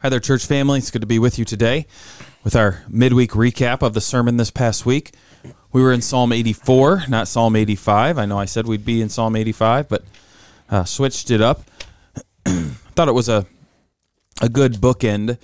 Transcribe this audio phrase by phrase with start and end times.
[0.00, 0.78] Hi there, church family.
[0.78, 1.84] It's good to be with you today
[2.44, 5.12] with our midweek recap of the sermon this past week.
[5.72, 8.16] We were in Psalm 84, not Psalm 85.
[8.16, 10.04] I know I said we'd be in Psalm 85, but
[10.70, 11.62] uh, switched it up.
[12.46, 13.46] I thought it was a
[14.40, 15.36] a good bookend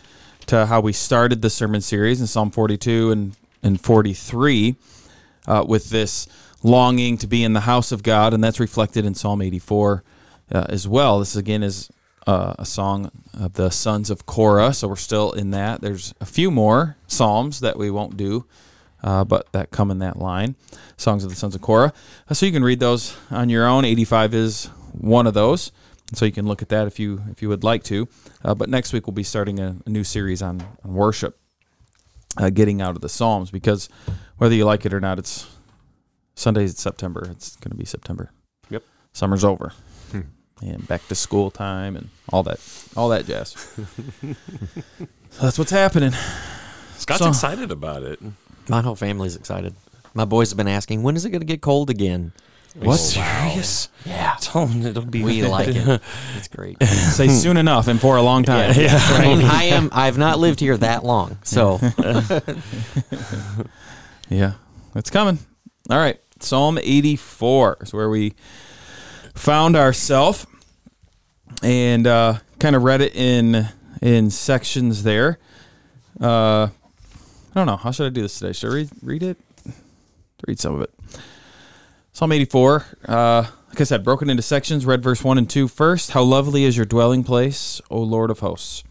[0.46, 4.76] to how we started the sermon series in Psalm 42 and, and 43
[5.48, 6.28] uh, with this
[6.62, 10.04] longing to be in the house of God, and that's reflected in Psalm 84
[10.52, 11.18] uh, as well.
[11.18, 11.90] This again is
[12.26, 15.80] uh, a song of the sons of Korah, so we're still in that.
[15.80, 18.46] There's a few more psalms that we won't do,
[19.02, 20.56] uh, but that come in that line,
[20.96, 21.92] songs of the sons of Korah.
[22.28, 23.84] Uh, so you can read those on your own.
[23.84, 25.72] 85 is one of those,
[26.14, 28.08] so you can look at that if you if you would like to.
[28.42, 31.38] Uh, but next week we'll be starting a, a new series on, on worship,
[32.38, 33.88] uh, getting out of the psalms, because
[34.38, 35.46] whether you like it or not, it's
[36.34, 36.78] Sundays.
[36.78, 37.26] September.
[37.30, 38.30] It's going to be September.
[38.70, 38.82] Yep.
[39.12, 39.72] Summer's over
[40.62, 42.60] and back to school time and all that
[42.96, 43.50] all that jazz.
[45.30, 46.12] so that's what's happening.
[46.96, 48.20] Scott's So- excited about it.
[48.68, 49.74] My whole family's excited.
[50.14, 52.32] My boys have been asking, when is it going to get cold again?
[52.76, 52.94] What?
[52.94, 53.88] Oh, serious?
[54.04, 54.36] Yeah.
[54.40, 55.22] Tell him it'll be.
[55.22, 56.00] We like it.
[56.36, 56.82] It's great.
[56.82, 58.72] Say soon enough and for a long time.
[58.74, 59.90] I mean, I am.
[59.92, 61.78] I've not lived here that long, so
[64.28, 64.54] Yeah,
[64.94, 65.38] it's coming.
[65.90, 68.34] All right, Psalm 84 is where we
[69.34, 70.46] found ourselves,
[71.62, 73.68] and uh, kind of read it in
[74.02, 75.38] in sections there.
[76.20, 76.70] Uh, I
[77.54, 78.52] don't know how should I do this today.
[78.52, 79.38] Should I read, read it?
[80.46, 80.92] Read some of it.
[82.12, 82.86] Psalm 84.
[83.08, 84.86] Uh, like I said, broken into sections.
[84.86, 86.12] Read verse one and two first.
[86.12, 88.84] How lovely is your dwelling place, O Lord of hosts.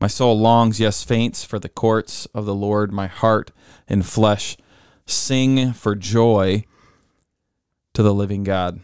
[0.00, 2.92] My soul longs, yes, faints for the courts of the Lord.
[2.92, 3.52] My heart
[3.88, 4.56] and flesh
[5.06, 6.64] sing for joy
[7.94, 8.80] to the living God.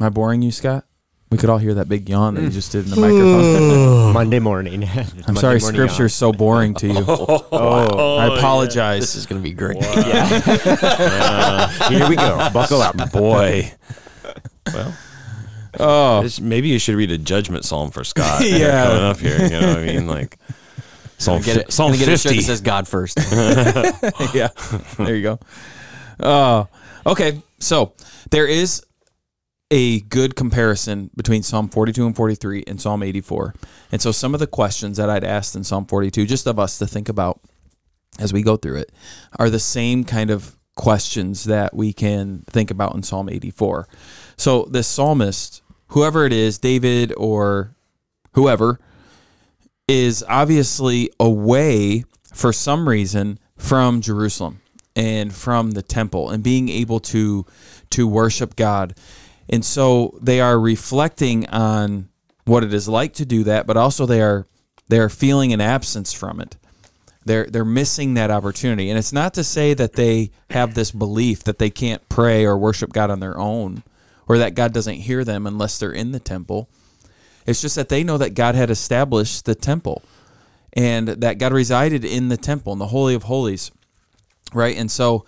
[0.00, 0.86] Am I boring you, Scott?
[1.32, 2.52] We could all hear that big yawn that you mm.
[2.52, 4.12] just did in the microphone.
[4.12, 4.84] Monday morning.
[5.26, 6.92] I'm sorry, scripture is so boring to you.
[7.08, 9.00] Oh, oh, I apologize.
[9.00, 9.78] this is going to be great.
[9.80, 12.50] Uh, here we go.
[12.52, 12.96] Buckle up.
[13.12, 13.72] Boy.
[14.72, 14.94] Well,
[15.80, 18.42] oh, this- maybe you should read a judgment psalm for Scott.
[18.42, 18.56] Yeah.
[18.56, 19.42] yeah, coming up here.
[19.42, 20.06] You know what I mean?
[20.06, 20.38] Like
[21.16, 22.38] Psalm, Get it, Psalm get a shirt fifty.
[22.38, 23.18] that says God first.
[24.34, 24.48] yeah.
[24.98, 25.38] There you go.
[26.20, 26.68] Oh,
[27.06, 27.40] okay.
[27.58, 27.94] So
[28.30, 28.84] there is
[29.72, 33.54] a good comparison between Psalm 42 and 43 and Psalm 84.
[33.90, 36.78] And so some of the questions that I'd asked in Psalm 42, just of us
[36.78, 37.40] to think about
[38.18, 38.92] as we go through it,
[39.38, 43.88] are the same kind of questions that we can think about in Psalm 84.
[44.36, 47.74] So this psalmist, whoever it is, David or
[48.34, 48.78] whoever,
[49.88, 52.04] is obviously away
[52.34, 54.60] for some reason from Jerusalem
[54.94, 57.46] and from the temple and being able to
[57.90, 58.94] to worship God.
[59.52, 62.08] And so they are reflecting on
[62.46, 64.46] what it is like to do that, but also they are
[64.88, 66.56] they are feeling an absence from it.
[67.26, 68.88] They're they're missing that opportunity.
[68.88, 72.56] And it's not to say that they have this belief that they can't pray or
[72.56, 73.82] worship God on their own
[74.26, 76.70] or that God doesn't hear them unless they're in the temple.
[77.46, 80.02] It's just that they know that God had established the temple
[80.72, 83.70] and that God resided in the temple, in the Holy of Holies,
[84.54, 84.76] right?
[84.76, 85.26] And so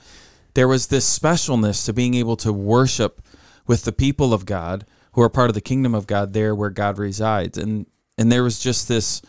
[0.54, 3.20] there was this specialness to being able to worship
[3.66, 6.70] with the people of God who are part of the kingdom of God there where
[6.70, 7.56] God resides.
[7.58, 7.86] And
[8.16, 9.22] and there was just this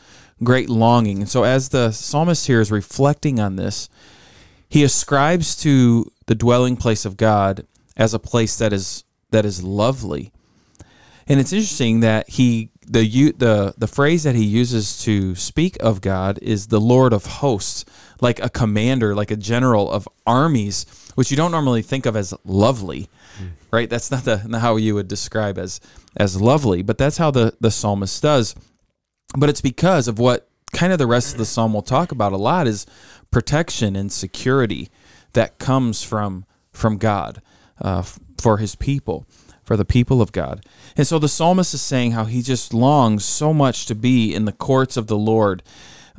[0.43, 1.19] great longing.
[1.19, 3.89] And so as the psalmist here is reflecting on this,
[4.69, 9.63] he ascribes to the dwelling place of God as a place that is that is
[9.63, 10.31] lovely.
[11.27, 16.01] And it's interesting that he the the the phrase that he uses to speak of
[16.01, 17.85] God is the Lord of hosts,
[18.21, 20.85] like a commander, like a general of armies,
[21.15, 23.09] which you don't normally think of as lovely,
[23.71, 23.89] right?
[23.89, 25.79] That's not the how you would describe as
[26.17, 28.55] as lovely, but that's how the the psalmist does.
[29.37, 32.33] But it's because of what kind of the rest of the psalm will talk about
[32.33, 32.85] a lot is
[33.31, 34.89] protection and security
[35.33, 37.41] that comes from from God
[37.81, 38.03] uh,
[38.39, 39.25] for His people,
[39.63, 40.65] for the people of God.
[40.95, 44.45] And so the psalmist is saying how he just longs so much to be in
[44.45, 45.63] the courts of the Lord,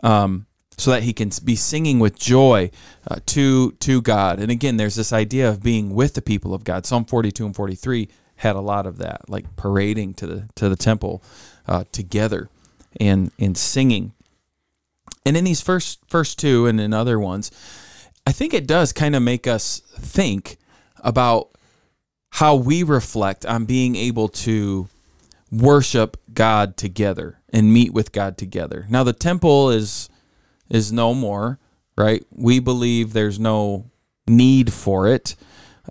[0.02, 0.46] um,
[0.76, 2.70] so that he can be singing with joy
[3.08, 4.38] uh, to to God.
[4.38, 6.86] And again, there's this idea of being with the people of God.
[6.86, 10.76] Psalm 42 and 43 had a lot of that, like parading to the to the
[10.76, 11.22] temple
[11.66, 12.48] uh, together
[13.00, 14.12] and and singing.
[15.24, 17.50] And in these first first two and in other ones,
[18.26, 20.58] I think it does kind of make us think
[20.98, 21.50] about
[22.30, 24.88] how we reflect on being able to
[25.50, 28.84] worship God together and meet with God together.
[28.90, 30.10] Now the temple is
[30.68, 31.58] is no more,
[31.96, 32.24] right?
[32.30, 33.90] We believe there's no
[34.26, 35.36] need for it.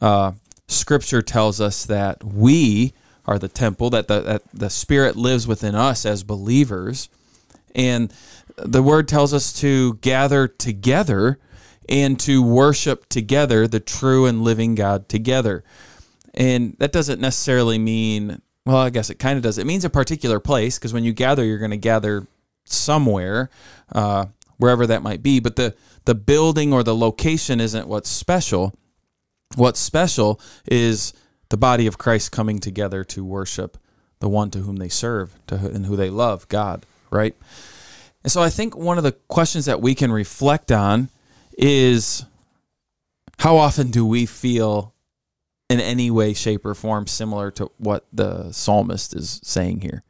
[0.01, 0.33] Uh,
[0.67, 2.93] scripture tells us that we
[3.25, 7.09] are the temple, that the, that the Spirit lives within us as believers,
[7.75, 8.11] And
[8.57, 11.39] the word tells us to gather together
[11.87, 15.63] and to worship together the true and living God together.
[16.33, 19.57] And that doesn't necessarily mean, well, I guess it kind of does.
[19.57, 22.25] It means a particular place because when you gather, you're going to gather
[22.63, 23.49] somewhere,
[23.91, 24.25] uh,
[24.57, 25.39] wherever that might be.
[25.39, 25.75] But the,
[26.05, 28.73] the building or the location isn't what's special.
[29.55, 31.13] What's special is
[31.49, 33.77] the body of Christ coming together to worship
[34.19, 37.35] the one to whom they serve to and who they love, God, right?
[38.23, 41.09] And so I think one of the questions that we can reflect on
[41.57, 42.25] is
[43.39, 44.93] how often do we feel
[45.69, 50.03] in any way, shape, or form similar to what the psalmist is saying here?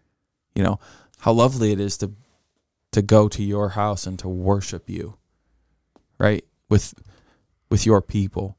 [0.53, 0.79] You know,
[1.19, 2.11] how lovely it is to
[2.95, 5.17] to go to your house and to worship you,
[6.17, 6.43] right?
[6.69, 6.93] With
[7.69, 8.57] with your people.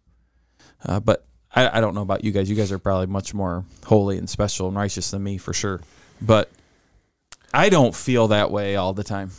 [0.84, 1.24] Uh, but
[1.54, 2.48] I, I don't know about you guys.
[2.48, 5.80] You guys are probably much more holy and special and righteous than me for sure.
[6.20, 6.50] But
[7.52, 9.30] I don't feel that way all the time.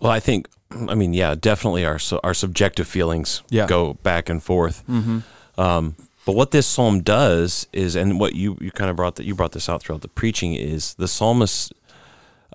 [0.00, 0.48] Well, I think,
[0.88, 3.66] I mean, yeah, definitely our our subjective feelings Yeah.
[3.66, 4.82] go back and forth.
[4.88, 5.20] Mm-hmm.
[5.60, 5.96] Um,
[6.26, 9.34] but what this psalm does is, and what you you kind of brought that you
[9.34, 11.72] brought this out throughout the preaching is the psalmist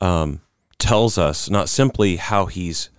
[0.02, 0.42] um,
[0.80, 2.90] tells us not simply how he's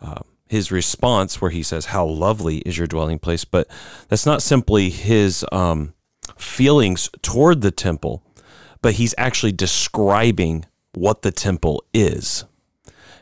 [0.00, 3.66] uh, his response where he says how lovely is your dwelling place, but
[4.08, 5.92] that's not simply his um,
[6.38, 8.22] feelings toward the temple,
[8.80, 12.44] but he's actually describing what the temple is.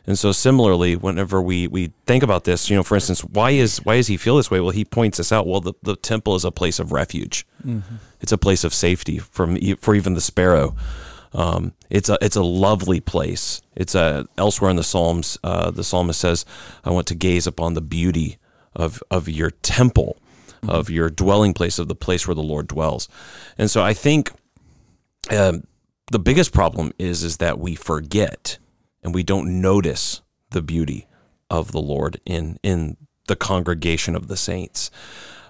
[0.06, 3.79] And so similarly, whenever we, we think about this, you know, for instance, why is
[3.79, 4.61] why does he feel this way?
[4.61, 5.47] Well, he points us out.
[5.47, 7.47] Well, the, the temple is a place of refuge.
[8.21, 10.77] It's a place of safety from for even the sparrow.
[11.34, 13.60] Um, it's a it's a lovely place.
[13.75, 15.36] It's a elsewhere in the Psalms.
[15.42, 16.44] Uh, the psalmist says,
[16.84, 18.38] "I want to gaze upon the beauty
[18.75, 20.16] of of your temple,
[20.69, 23.08] of your dwelling place, of the place where the Lord dwells."
[23.58, 24.31] And so I think
[25.31, 25.64] um,
[26.12, 28.58] the biggest problem is is that we forget
[29.02, 31.06] and we don't notice the beauty
[31.50, 32.96] of the Lord in in
[33.26, 34.90] the congregation of the saints.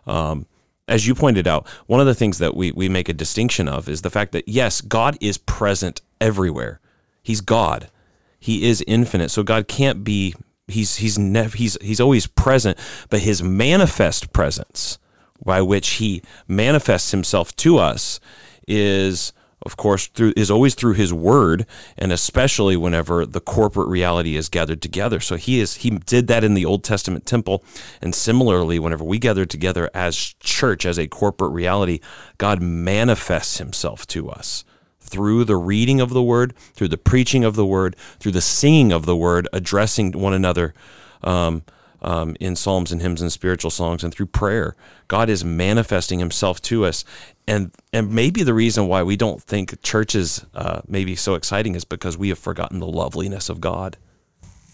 [0.06, 0.46] Um,
[0.88, 3.88] as you pointed out, one of the things that we, we make a distinction of
[3.88, 6.80] is the fact that yes, God is present everywhere.
[7.22, 7.90] He's God.
[8.38, 9.30] He is infinite.
[9.30, 10.34] So God can't be
[10.68, 12.78] he's he's nev- he's he's always present,
[13.08, 14.98] but his manifest presence
[15.44, 18.20] by which he manifests himself to us
[18.68, 19.32] is
[19.64, 21.66] of course through is always through his word
[21.96, 25.20] and especially whenever the corporate reality is gathered together.
[25.20, 27.64] So he is he did that in the old testament temple
[28.00, 32.00] and similarly whenever we gather together as church as a corporate reality
[32.38, 34.64] god manifests himself to us
[35.00, 38.92] through the reading of the word through the preaching of the word through the singing
[38.92, 40.74] of the word addressing one another
[41.22, 41.62] um,
[42.04, 44.76] um, in psalms and hymns and spiritual songs and through prayer.
[45.08, 47.04] God is manifesting Himself to us,
[47.48, 51.74] and and maybe the reason why we don't think church is uh, maybe so exciting
[51.74, 53.96] is because we have forgotten the loveliness of God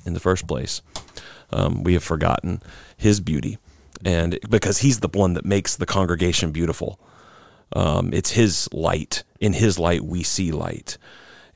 [0.04, 0.82] in the first place.
[1.52, 2.60] Um, we have forgotten
[2.96, 3.58] His beauty,
[4.04, 7.00] and because He's the one that makes the congregation beautiful.
[7.72, 9.22] Um, it's His light.
[9.38, 10.98] In His light, we see light,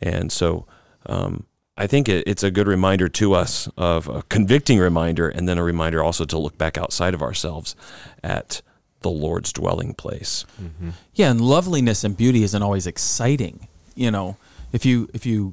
[0.00, 0.66] and so.
[1.06, 1.44] Um,
[1.76, 5.58] I think it, it's a good reminder to us of a convicting reminder, and then
[5.58, 7.74] a reminder also to look back outside of ourselves
[8.22, 8.62] at
[9.00, 10.44] the Lord's dwelling place.
[10.60, 10.90] Mm-hmm.
[11.14, 13.68] Yeah, and loveliness and beauty isn't always exciting.
[13.94, 14.36] You know,
[14.72, 15.52] if you if you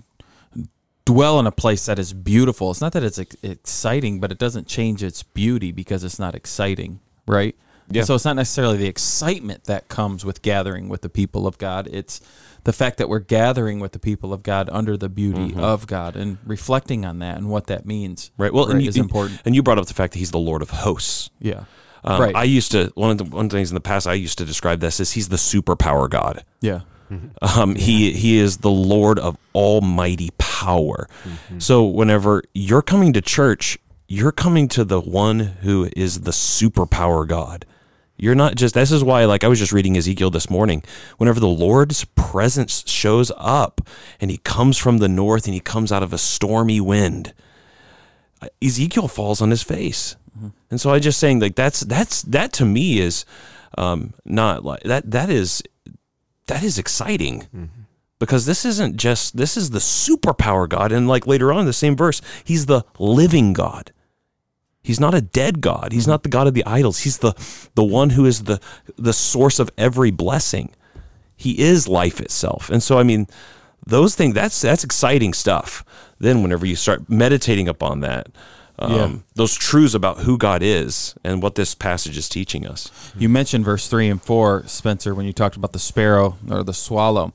[1.06, 4.68] dwell in a place that is beautiful, it's not that it's exciting, but it doesn't
[4.68, 7.56] change its beauty because it's not exciting, right?
[7.90, 8.04] Yeah.
[8.04, 11.90] So it's not necessarily the excitement that comes with gathering with the people of God.
[11.92, 12.22] It's
[12.64, 16.16] the fact that we're gathering with the people of God under the beauty of God
[16.16, 18.32] and reflecting on that and what that means.
[18.38, 18.54] Right.
[18.54, 19.42] Well, and you, is important.
[19.46, 21.30] And you brought up the fact that He's the Lord of hosts.
[21.40, 21.64] Yeah.
[22.04, 22.36] Um, right.
[22.36, 24.38] I used to one of the one of the things in the past I used
[24.40, 26.44] to describe this as He's the superpower God.
[26.62, 26.82] yeah.
[27.42, 31.08] Um, He he is the Lord of Almighty power.
[31.58, 33.78] So whenever you're coming to church,
[34.08, 37.66] you're coming to the one who is the superpower God.
[38.22, 38.76] You're not just.
[38.76, 40.84] This is why, like I was just reading Ezekiel this morning.
[41.18, 43.82] Whenever the Lord's presence shows up,
[44.20, 47.34] and He comes from the north, and He comes out of a stormy wind,
[48.64, 50.16] Ezekiel falls on his face.
[50.70, 53.26] And so I just saying like that's that's that to me is
[53.78, 55.64] um, not like that that is
[56.46, 57.48] that is exciting
[58.20, 61.74] because this isn't just this is the superpower God and like later on in the
[61.74, 63.92] same verse he's the living God.
[64.84, 65.92] He's not a dead God.
[65.92, 67.00] He's not the God of the idols.
[67.00, 67.34] He's the
[67.76, 68.60] the one who is the
[68.98, 70.74] the source of every blessing.
[71.36, 72.70] He is life itself.
[72.70, 73.28] And so I mean
[73.86, 75.84] those things that's that's exciting stuff.
[76.20, 78.28] Then whenever you start meditating upon that
[78.80, 79.16] um, Yeah.
[79.36, 82.92] those truths about who God is and what this passage is teaching us.
[83.18, 86.74] You mentioned verse three and four, Spencer, when you talked about the sparrow or the
[86.74, 87.34] swallow.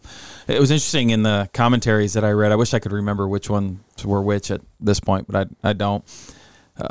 [0.48, 2.50] It was interesting in the commentaries that I read.
[2.52, 5.72] I wish I could remember which ones were which at this point, but I I
[5.72, 6.04] don't.
[6.78, 6.88] Uh,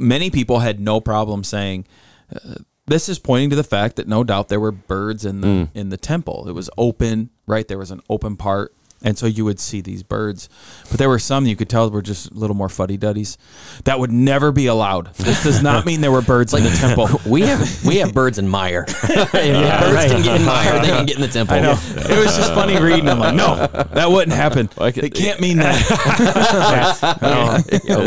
[0.00, 1.86] many people had no problem saying.
[2.34, 2.54] Uh,
[2.86, 5.90] this is pointing to the fact that no doubt there were birds in the in
[5.90, 6.48] the temple.
[6.48, 7.66] It was open, right?
[7.68, 10.48] There was an open part, and so you would see these birds.
[10.90, 13.38] But there were some you could tell were just a little more fuddy duddies.
[13.84, 15.14] That would never be allowed.
[15.14, 17.08] This does not mean there were birds in the temple.
[17.30, 18.84] We have we have birds in mire.
[18.88, 19.02] if
[19.32, 21.56] birds can get in mire, they can get in the temple.
[21.56, 21.72] I know.
[21.72, 23.08] It was just funny reading.
[23.08, 24.68] I'm like, no, that wouldn't happen.
[24.76, 25.76] Like it- it can't mean that.
[27.22, 27.58] Oh.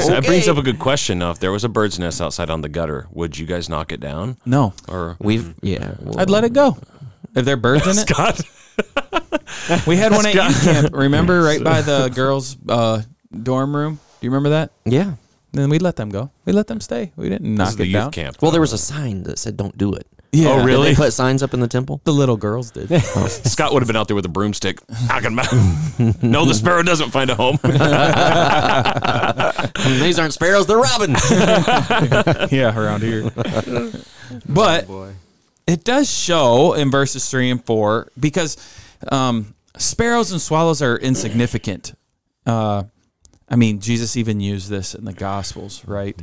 [0.10, 1.20] That brings up a good question.
[1.20, 3.92] Now, if there was a bird's nest outside on the gutter, would you guys knock
[3.92, 4.38] it down?
[4.46, 5.96] No, Or We've yeah.
[6.02, 6.78] well, I'd let it go.
[7.36, 8.40] If there are birds in it, God,
[9.88, 10.94] we had one at youth camp.
[10.94, 13.02] Remember, right by the girls' uh,
[13.42, 13.96] dorm room.
[13.96, 14.72] Do you remember that?
[14.86, 15.14] yeah.
[15.56, 16.32] Then we let them go.
[16.46, 17.12] We let them stay.
[17.16, 18.12] We didn't this knock is the it youth down.
[18.12, 18.38] camp.
[18.42, 20.50] Well, there was a sign that said "Don't do it." Yeah.
[20.50, 20.90] Oh, Did really?
[20.90, 22.02] they put signs up in the temple?
[22.06, 22.90] The little girls did.
[23.30, 24.80] Scott would have been out there with a broomstick.
[25.08, 26.24] Knocking 'em out.
[26.24, 27.60] no, the sparrow doesn't find a home.
[30.02, 31.20] These aren't sparrows; they're robins.
[32.52, 33.30] yeah, around here.
[34.50, 34.88] but
[35.68, 38.58] it does show in verses three and four because
[39.12, 41.94] um, sparrows and swallows are insignificant.
[42.46, 42.84] Uh,
[43.50, 46.20] I mean, Jesus even used this in the Gospels, right?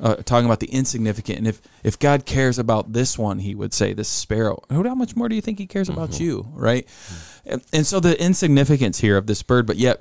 [0.00, 3.74] Uh, talking about the insignificant, and if if God cares about this one, He would
[3.74, 4.62] say this sparrow.
[4.70, 6.88] How much more do you think He cares about you, right?
[7.44, 10.00] And, and so the insignificance here of this bird, but yet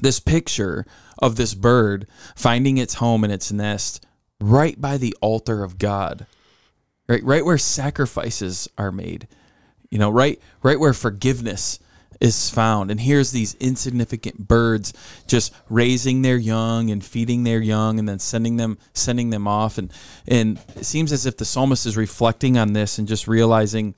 [0.00, 0.86] this picture
[1.18, 4.04] of this bird finding its home in its nest
[4.40, 6.26] right by the altar of God,
[7.08, 9.28] right, right where sacrifices are made,
[9.90, 11.78] you know, right, right where forgiveness
[12.20, 12.90] is found.
[12.90, 14.92] And here's these insignificant birds
[15.26, 19.78] just raising their young and feeding their young, and then sending them, sending them off.
[19.78, 19.92] And
[20.26, 23.94] and it seems as if the psalmist is reflecting on this and just realizing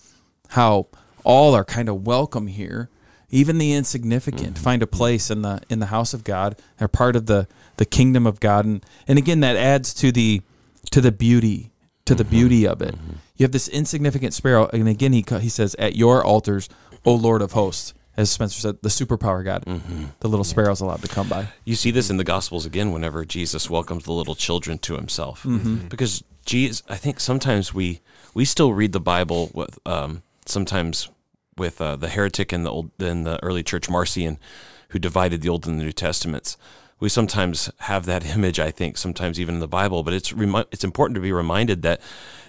[0.49, 0.89] how
[1.25, 2.89] all are kind of welcome here
[3.31, 4.65] even the insignificant mm-hmm.
[4.65, 6.57] find a place in the in the house of God.
[6.79, 7.47] They're part of the
[7.77, 10.43] the kingdom of God, and and again that adds to the
[10.91, 11.71] to the beauty
[12.09, 12.95] to the beauty of it.
[13.37, 16.69] You have this insignificant sparrow, and again he he says, "At your altars,
[17.05, 19.63] O Lord of hosts." As Spencer said, the superpower God,
[20.19, 21.47] the little sparrow's allowed to come by.
[21.65, 25.45] You see this in the Gospels again whenever Jesus welcomes the little children to himself.
[25.89, 28.01] Because Jesus, I think sometimes we
[28.35, 31.09] we still read the Bible with um, sometimes
[31.57, 34.39] with uh, the heretic in the old in the early church Marcion,
[34.89, 36.57] who divided the Old and the New Testaments.
[37.01, 38.59] We sometimes have that image.
[38.59, 41.83] I think sometimes even in the Bible, but it's remi- it's important to be reminded
[41.83, 42.01] that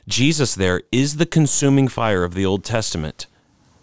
[0.07, 3.27] Jesus there is the consuming fire of the Old Testament,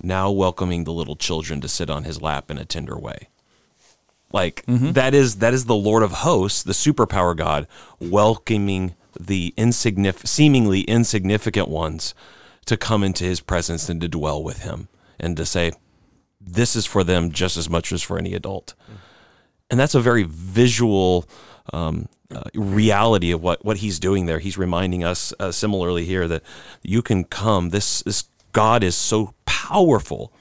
[0.02, 3.28] now welcoming the little children to sit on his lap in a tender way.
[4.32, 4.92] Like mm-hmm.
[4.92, 7.66] that is that is the Lord of hosts, the superpower God,
[8.00, 12.14] welcoming the seemingly insignificant ones
[12.66, 15.72] to come into His presence and to dwell with Him, and to say,
[16.40, 19.05] "This is for them just as much as for any adult." Mm-hmm.
[19.70, 21.28] And that's a very visual
[21.72, 24.38] um, uh, reality of what what He's doing there.
[24.38, 26.42] He's reminding us uh, similarly here that
[26.82, 27.70] you can come.
[27.70, 30.32] This this God is so powerful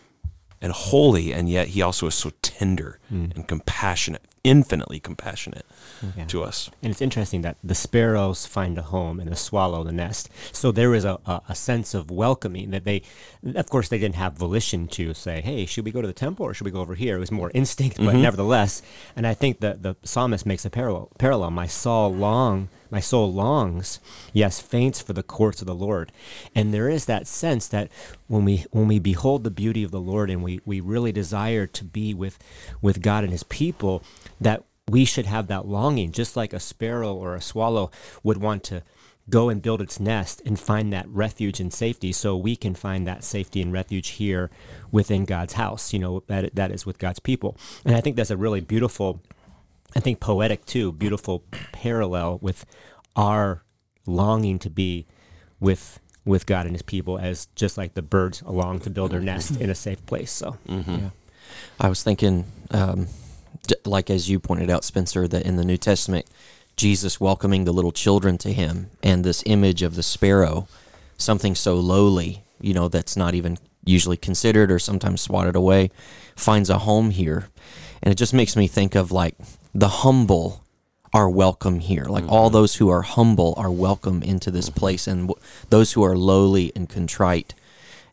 [0.65, 3.25] and holy, and yet he also is so tender hmm.
[3.35, 5.63] and compassionate, infinitely compassionate
[6.17, 6.25] Yeah.
[6.25, 6.71] to us.
[6.81, 10.27] And it's interesting that the sparrows find a home and the swallow the nest.
[10.51, 13.03] So there is a, a, a sense of welcoming that they,
[13.53, 16.47] of course, they didn't have volition to say, hey, should we go to the temple
[16.47, 17.17] or should we go over here?
[17.17, 18.23] It was more instinct, but mm-hmm.
[18.23, 18.81] nevertheless.
[19.15, 21.11] And I think that the psalmist makes a parallel.
[21.19, 21.51] parallel.
[21.51, 23.99] My soul long, my soul longs,
[24.31, 26.13] yes, faints for the courts of the Lord.
[26.55, 27.91] And there is that sense that
[28.27, 31.67] when we when we behold the beauty of the Lord and we, we really desire
[31.67, 32.39] to be with
[32.81, 34.01] with God and his people,
[34.39, 37.91] that we should have that longing, just like a sparrow or a swallow
[38.23, 38.81] would want to
[39.29, 42.13] go and build its nest and find that refuge and safety.
[42.13, 44.49] So we can find that safety and refuge here
[44.89, 45.91] within God's house.
[45.91, 49.21] You know that that is with God's people, and I think that's a really beautiful,
[49.95, 52.65] I think poetic too, beautiful parallel with
[53.15, 53.63] our
[54.05, 55.05] longing to be
[55.59, 59.19] with with God and His people, as just like the birds along to build their
[59.19, 60.31] nest in a safe place.
[60.31, 61.09] So yeah.
[61.79, 63.07] I was thinking, um,
[63.67, 66.25] d- like as you pointed out, Spencer, that in the New Testament,
[66.77, 70.67] Jesus welcoming the little children to him, and this image of the sparrow,
[71.17, 75.91] something so lowly, you know, that's not even usually considered or sometimes swatted away,
[76.35, 77.47] finds a home here.
[78.01, 79.35] And it just makes me think of like
[79.75, 80.63] the humble
[81.13, 82.05] are welcome here.
[82.05, 86.03] Like all those who are humble are welcome into this place, and w- those who
[86.03, 87.53] are lowly and contrite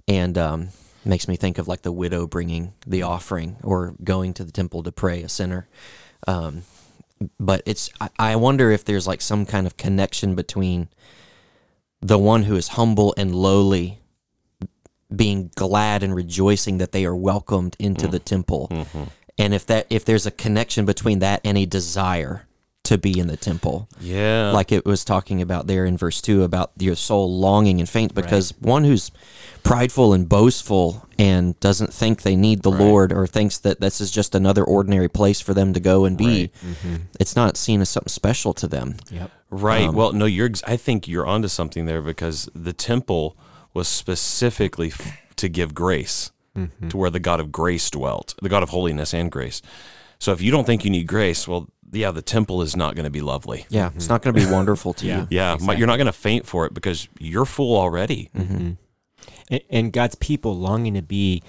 [0.09, 0.69] and um,
[1.05, 4.83] makes me think of like the widow bringing the offering or going to the temple
[4.83, 5.69] to pray, a sinner.
[6.27, 6.63] Um,
[7.39, 10.89] but it's I, I wonder if there's like some kind of connection between
[12.01, 13.99] the one who is humble and lowly
[15.15, 18.69] being glad and rejoicing that they are welcomed into the temple
[19.39, 22.47] and if that if there's a connection between that and a desire
[22.85, 24.51] to be in the temple Yeah.
[24.53, 28.13] like it was talking about there in verse 2 about your soul longing and faint
[28.15, 29.13] because one who's
[29.63, 34.11] prideful and boastful and doesn't think they need the lord or thinks that this is
[34.11, 36.51] just another ordinary place for them to go and be
[37.21, 39.31] it's not seen as something special to them Yep.
[39.55, 39.89] Right.
[39.89, 40.49] Um, well, no, you're.
[40.67, 43.37] I think you're onto something there because the temple
[43.75, 44.91] was specifically
[45.37, 46.89] to give grace, Mm-hmm.
[46.91, 49.63] to where the God of grace dwelt, the God of holiness and grace.
[50.19, 53.05] So if you don't think you need grace, well, yeah, the temple is not going
[53.05, 53.65] to be lovely.
[53.71, 54.13] yeah it's mm-hmm.
[54.13, 55.21] not going to be wonderful to Yeah.
[55.21, 58.29] you Yeah, my- you're not going to faint for it because you're full already.
[58.37, 58.55] Mm-hmm.
[58.55, 58.73] Mm-hmm.
[59.51, 61.43] and, and God's people longing to be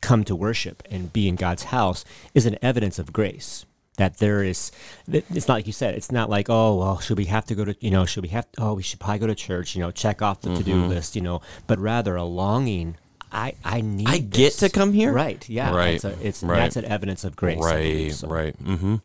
[0.00, 2.04] come to worship and be in God's house
[2.34, 3.64] is an evidence of grace.
[3.96, 4.72] That there is,
[5.06, 5.94] it's not like you said.
[5.94, 8.30] It's not like, oh well, should we have to go to, you know, should we
[8.30, 8.46] have?
[8.56, 11.16] Oh, we should probably go to church, you know, check off the to do list,
[11.16, 11.42] you know.
[11.66, 12.96] But rather a longing.
[13.32, 14.08] I I need.
[14.08, 14.56] I get this.
[14.58, 15.12] to come here?
[15.12, 15.48] Right.
[15.48, 15.74] Yeah.
[15.74, 16.56] Right, It's, a, it's right.
[16.58, 17.62] that's an evidence of grace.
[17.64, 18.14] I believe, Right.
[18.14, 18.28] so.
[18.28, 18.64] Right.
[18.64, 18.96] Mm-hmm.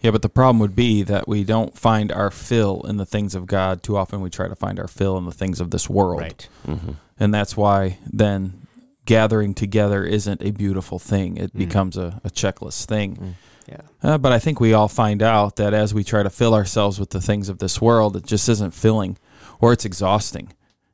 [0.00, 3.34] Yeah, but the problem would be that we don't find our fill in the things
[3.36, 3.82] of God.
[3.84, 6.20] Too often we try to find our fill in the things of this world.
[6.20, 6.48] Right.
[7.20, 8.66] And that's why then
[9.04, 11.36] gathering together isn't a beautiful thing.
[11.36, 13.36] It becomes a, a checklist thing.
[13.68, 13.82] Yeah.
[14.02, 16.98] Uh, but I think we all find out that as we try to fill ourselves
[16.98, 19.18] with the things of this world, it just isn't filling
[19.60, 20.52] or it's exhausting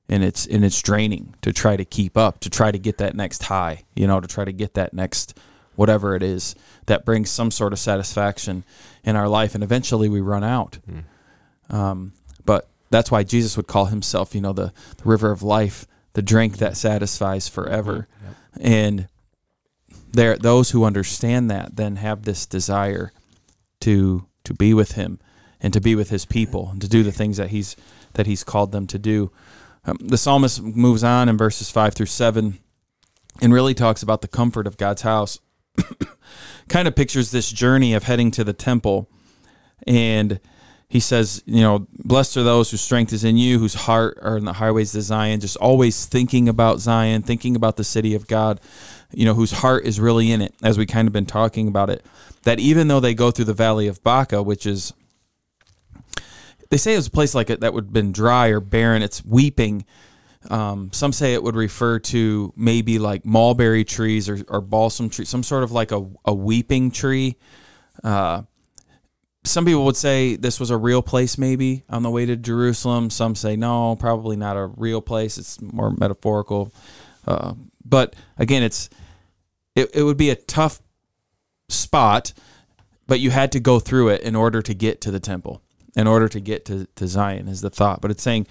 [0.08, 3.14] and it's and it's draining to try to keep up, to try to get that
[3.14, 5.38] next high, you know, to try to get that next
[5.76, 8.64] whatever it is that brings some sort of satisfaction
[9.04, 10.78] in our life and eventually we run out.
[11.70, 12.12] Um,
[12.44, 16.22] but that's why Jesus would call himself, you know, the, the river of life, the
[16.22, 18.08] drink that satisfies forever.
[18.60, 19.08] And
[20.10, 23.12] there those who understand that then have this desire
[23.80, 25.20] to to be with him
[25.60, 27.76] and to be with his people and to do the things that he's
[28.14, 29.30] that he's called them to do.
[29.88, 32.58] Um, the psalmist moves on in verses 5 through 7
[33.40, 35.38] and really talks about the comfort of God's house.
[36.68, 39.08] kind of pictures this journey of heading to the temple
[39.86, 40.40] and
[40.90, 44.38] he says, you know, blessed are those whose strength is in you, whose heart are
[44.38, 48.26] in the highways to Zion, just always thinking about Zion, thinking about the city of
[48.26, 48.58] God,
[49.12, 51.90] you know, whose heart is really in it, as we kind of been talking about
[51.90, 52.04] it.
[52.44, 54.94] That even though they go through the valley of Baca, which is,
[56.70, 59.02] they say it was a place like it that would have been dry or barren,
[59.02, 59.84] it's weeping.
[60.50, 65.24] Um, some say it would refer to maybe like mulberry trees or, or balsam tree,
[65.24, 67.36] some sort of like a, a weeping tree.
[68.04, 68.42] Uh,
[69.44, 73.10] some people would say this was a real place maybe on the way to Jerusalem.
[73.10, 75.38] Some say no, probably not a real place.
[75.38, 76.72] It's more metaphorical.
[77.26, 77.54] Uh,
[77.84, 78.90] but again, it's
[79.74, 80.80] it, it would be a tough
[81.68, 82.32] spot,
[83.06, 85.62] but you had to go through it in order to get to the temple,
[85.98, 88.00] in order to get to, to Zion is the thought.
[88.00, 88.46] But it's saying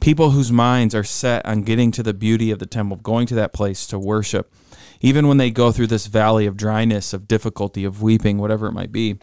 [0.00, 3.34] people whose minds are set on getting to the beauty of the temple, going to
[3.34, 4.50] that place to worship,
[5.02, 8.72] even when they go through this valley of dryness, of difficulty, of weeping, whatever it
[8.72, 9.18] might be,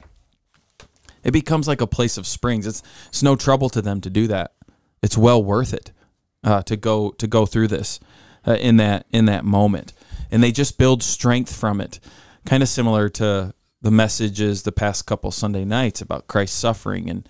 [1.24, 2.68] it becomes like a place of springs.
[2.68, 4.54] It's it's no trouble to them to do that.
[5.02, 5.92] It's well worth it
[6.44, 8.00] uh, to go to go through this
[8.46, 9.94] uh, in that in that moment,
[10.30, 12.00] and they just build strength from it.
[12.46, 17.28] Kind of similar to the messages the past couple Sunday nights about Christ's suffering and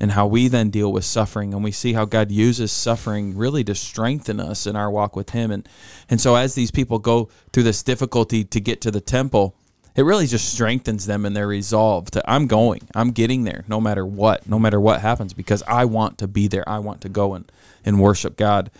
[0.00, 3.62] and how we then deal with suffering and we see how God uses suffering really
[3.64, 5.50] to strengthen us in our walk with him.
[5.50, 5.68] And
[6.08, 9.54] and so as these people go through this difficulty to get to the temple
[9.96, 12.80] it really just strengthens them in their resolve to I'm going.
[12.94, 16.48] I'm getting there no matter what no matter what happens because I want to be
[16.48, 16.66] there.
[16.68, 17.50] I want to go and
[17.84, 18.70] and worship God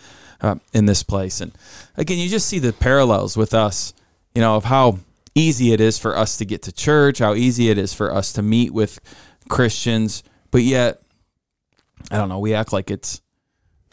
[0.41, 1.41] uh, in this place.
[1.41, 1.51] And
[1.95, 3.93] again you just see the parallels with us
[4.33, 4.99] you know of how
[5.35, 8.33] easy it is for us to get to church how easy it is for us
[8.33, 8.99] to meet with
[9.47, 11.01] Christians but yet
[12.09, 12.39] I don't know.
[12.39, 13.21] We act like it's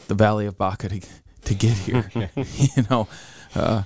[0.07, 1.01] the Valley of Baca to,
[1.45, 2.09] to get here.
[2.35, 3.07] you know,
[3.55, 3.83] uh,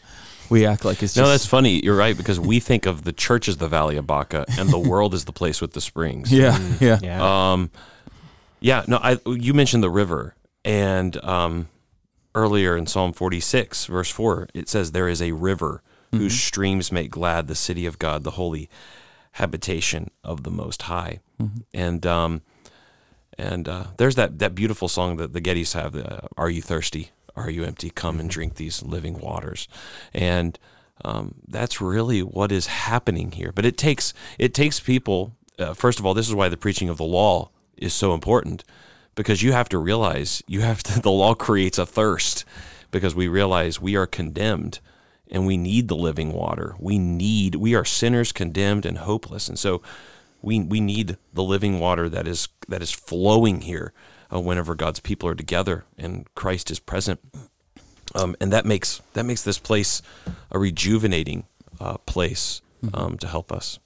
[0.50, 1.18] we act like it's just.
[1.18, 1.84] No, that's funny.
[1.84, 4.80] You're right because we think of the church as the Valley of Baca, and the
[4.90, 6.32] world is the place with the springs.
[6.32, 7.52] yeah, yeah, Yeah.
[7.52, 7.72] Um,
[8.60, 8.86] yeah.
[8.88, 9.20] No, I.
[9.26, 11.70] You mentioned the river, and um,
[12.36, 15.82] earlier in Psalm 46, verse four, it says, "There is a river
[16.12, 18.70] whose streams make glad the city of God, the holy
[19.32, 21.22] habitation of the Most High."
[21.74, 22.42] And um,
[23.38, 25.96] and uh, there's that that beautiful song that the Gettys have.
[25.96, 27.12] Uh, Are you thirsty?
[27.36, 27.90] Are you empty?
[27.90, 29.68] Come and drink these living waters.
[30.14, 30.58] And
[31.04, 33.52] um, that's really what is happening here.
[33.52, 35.36] But it takes it takes people.
[35.58, 38.64] Uh, first of all, this is why the preaching of the law is so important,
[39.16, 41.00] because you have to realize you have to.
[41.02, 42.46] The law creates a thirst,
[42.92, 44.80] because we realize we are condemned,
[45.30, 46.76] and we need the living water.
[46.80, 47.56] We need.
[47.56, 49.50] We are sinners, condemned, and hopeless.
[49.50, 49.82] And so
[50.44, 53.94] we we need the living water that is that is flowing here
[54.32, 57.20] uh, whenever God's people are together and Christ is present.
[58.14, 60.02] Um, and that makes that makes this place
[60.52, 61.46] a rejuvenating
[61.80, 62.62] uh, place
[62.94, 63.80] um, to help us.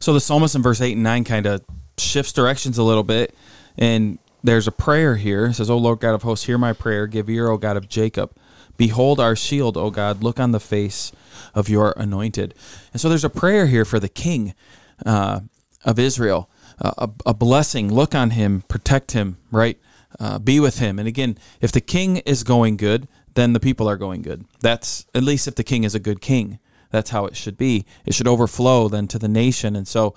[0.00, 1.62] So the psalmist in verse 8 and 9 kind of
[1.98, 3.34] shifts directions a little bit.
[3.76, 5.46] And there's a prayer here.
[5.46, 7.06] It says, O Lord God of hosts, hear my prayer.
[7.06, 8.32] Give ear, O God of Jacob.
[8.76, 10.22] Behold our shield, O God.
[10.22, 11.12] Look on the face
[11.54, 12.54] of your anointed.
[12.92, 14.54] And so there's a prayer here for the king
[15.04, 15.40] uh,
[15.84, 16.48] of Israel.
[16.80, 17.92] Uh, a, a blessing.
[17.92, 19.78] Look on him, protect him, right?
[20.18, 20.98] Uh, be with him.
[20.98, 24.44] And again, if the king is going good, then the people are going good.
[24.60, 26.58] That's at least if the king is a good king.
[26.90, 27.86] That's how it should be.
[28.04, 29.74] It should overflow then to the nation.
[29.74, 30.14] And so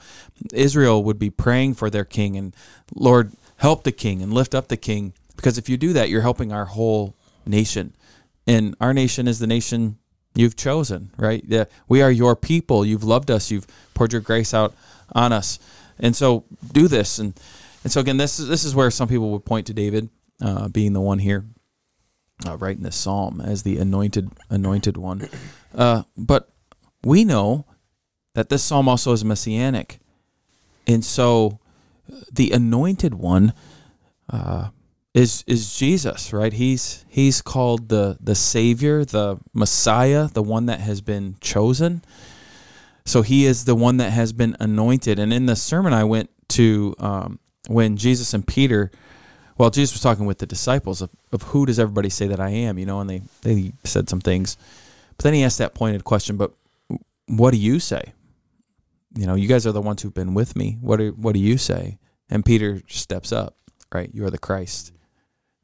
[0.53, 2.53] Israel would be praying for their king and
[2.93, 5.13] Lord, help the king and lift up the king.
[5.37, 7.95] Because if you do that, you're helping our whole nation.
[8.45, 9.97] And our nation is the nation
[10.35, 11.43] you've chosen, right?
[11.47, 12.85] Yeah, we are your people.
[12.85, 13.49] You've loved us.
[13.49, 14.75] You've poured your grace out
[15.13, 15.59] on us.
[15.99, 17.19] And so do this.
[17.19, 17.33] And
[17.83, 20.09] and so again, this is this is where some people would point to David
[20.41, 21.45] uh, being the one here,
[22.45, 25.29] uh, writing this psalm as the anointed anointed one.
[25.73, 26.49] Uh, but
[27.03, 27.65] we know
[28.33, 29.99] that this psalm also is messianic,
[30.87, 31.59] and so
[32.31, 33.53] the anointed one
[34.29, 34.69] uh,
[35.15, 36.51] is is Jesus, right?
[36.51, 42.04] He's he's called the the Savior, the Messiah, the one that has been chosen.
[43.06, 45.17] So he is the one that has been anointed.
[45.17, 48.91] And in the sermon I went to um, when Jesus and Peter,
[49.58, 52.49] well, Jesus was talking with the disciples of, of who does everybody say that I
[52.49, 54.58] am, you know, and they they said some things,
[55.15, 56.51] but then he asked that pointed question, but
[57.28, 58.12] what do you say?
[59.17, 60.78] You know, you guys are the ones who've been with me.
[60.82, 61.99] What do what do you say?
[62.30, 63.56] And Peter steps up,
[63.93, 64.10] right?
[64.13, 64.91] You are the Christ.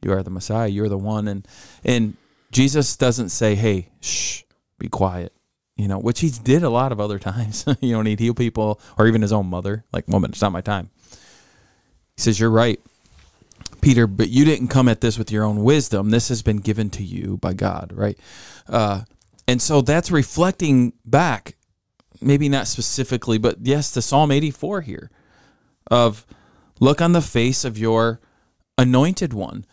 [0.02, 0.68] You are the Messiah.
[0.68, 1.28] You're the one.
[1.28, 1.48] And
[1.84, 2.18] and
[2.52, 4.44] Jesus doesn't say, "Hey, shh,
[4.78, 5.34] be quiet."
[5.78, 7.66] You know, which he did a lot of other times.
[7.82, 9.86] you know, he'd heal people, or even his own mother.
[9.92, 10.90] Like, woman, it's not my time.
[12.16, 12.80] He says, "You're right,
[13.82, 16.10] Peter, but you didn't come at this with your own wisdom.
[16.10, 18.18] This has been given to you by God, right?"
[18.68, 19.02] Uh,
[19.48, 21.56] and so that's reflecting back,
[22.22, 25.12] maybe not specifically, but yes, to Psalm 84 here,
[25.90, 26.26] of
[26.80, 28.20] look on the face of your
[28.78, 29.66] anointed one.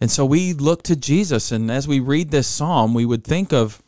[0.00, 3.52] And so we look to Jesus, and as we read this psalm, we would think
[3.52, 3.82] of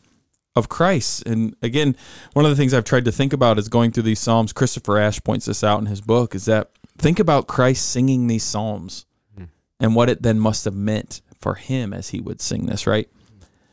[0.55, 1.25] of Christ.
[1.25, 1.95] And again,
[2.33, 4.53] one of the things I've tried to think about is going through these psalms.
[4.53, 8.43] Christopher Ash points this out in his book: is that think about Christ singing these
[8.43, 9.45] psalms, hmm.
[9.79, 13.09] and what it then must have meant for him as he would sing this, right?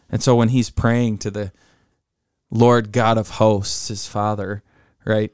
[0.08, 1.52] And so when he's praying to the
[2.50, 4.62] Lord God of hosts, his Father,
[5.04, 5.32] right?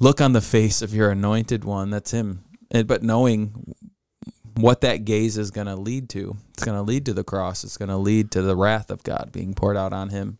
[0.00, 1.90] Look on the face of your anointed one.
[1.90, 2.44] That's him.
[2.70, 3.74] And, but knowing
[4.60, 7.64] what that gaze is going to lead to, it's going to lead to the cross.
[7.64, 10.38] It's going to lead to the wrath of God being poured out on him.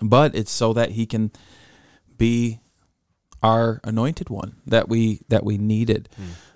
[0.00, 1.30] But it's so that he can
[2.16, 2.60] be
[3.42, 6.08] our anointed one that we that we needed,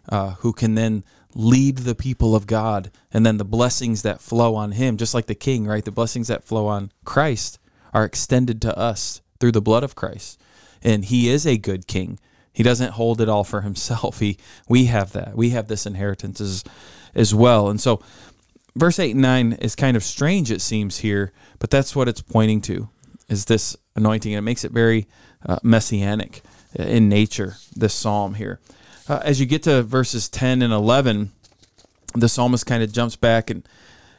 [0.09, 4.55] uh, who can then lead the people of God, and then the blessings that flow
[4.55, 5.85] on him, just like the King, right?
[5.85, 7.59] The blessings that flow on Christ
[7.93, 10.41] are extended to us through the blood of Christ,
[10.83, 12.19] and He is a good King.
[12.55, 14.19] He doesn't hold it all for himself.
[14.25, 14.39] He
[14.69, 15.37] we have that.
[15.37, 16.65] We have this inheritance as,
[17.15, 17.69] as well.
[17.69, 18.01] And so
[18.75, 22.23] verse 8 and 9 is kind of strange it seems here, but that's what it's
[22.23, 22.89] pointing to
[23.29, 25.07] is this anointing and it makes it very
[25.45, 26.43] uh, messianic
[26.75, 28.61] in nature this psalm here.
[29.09, 31.33] Uh, as you get to verses 10 and 11,
[32.15, 33.67] the psalmist kind of jumps back and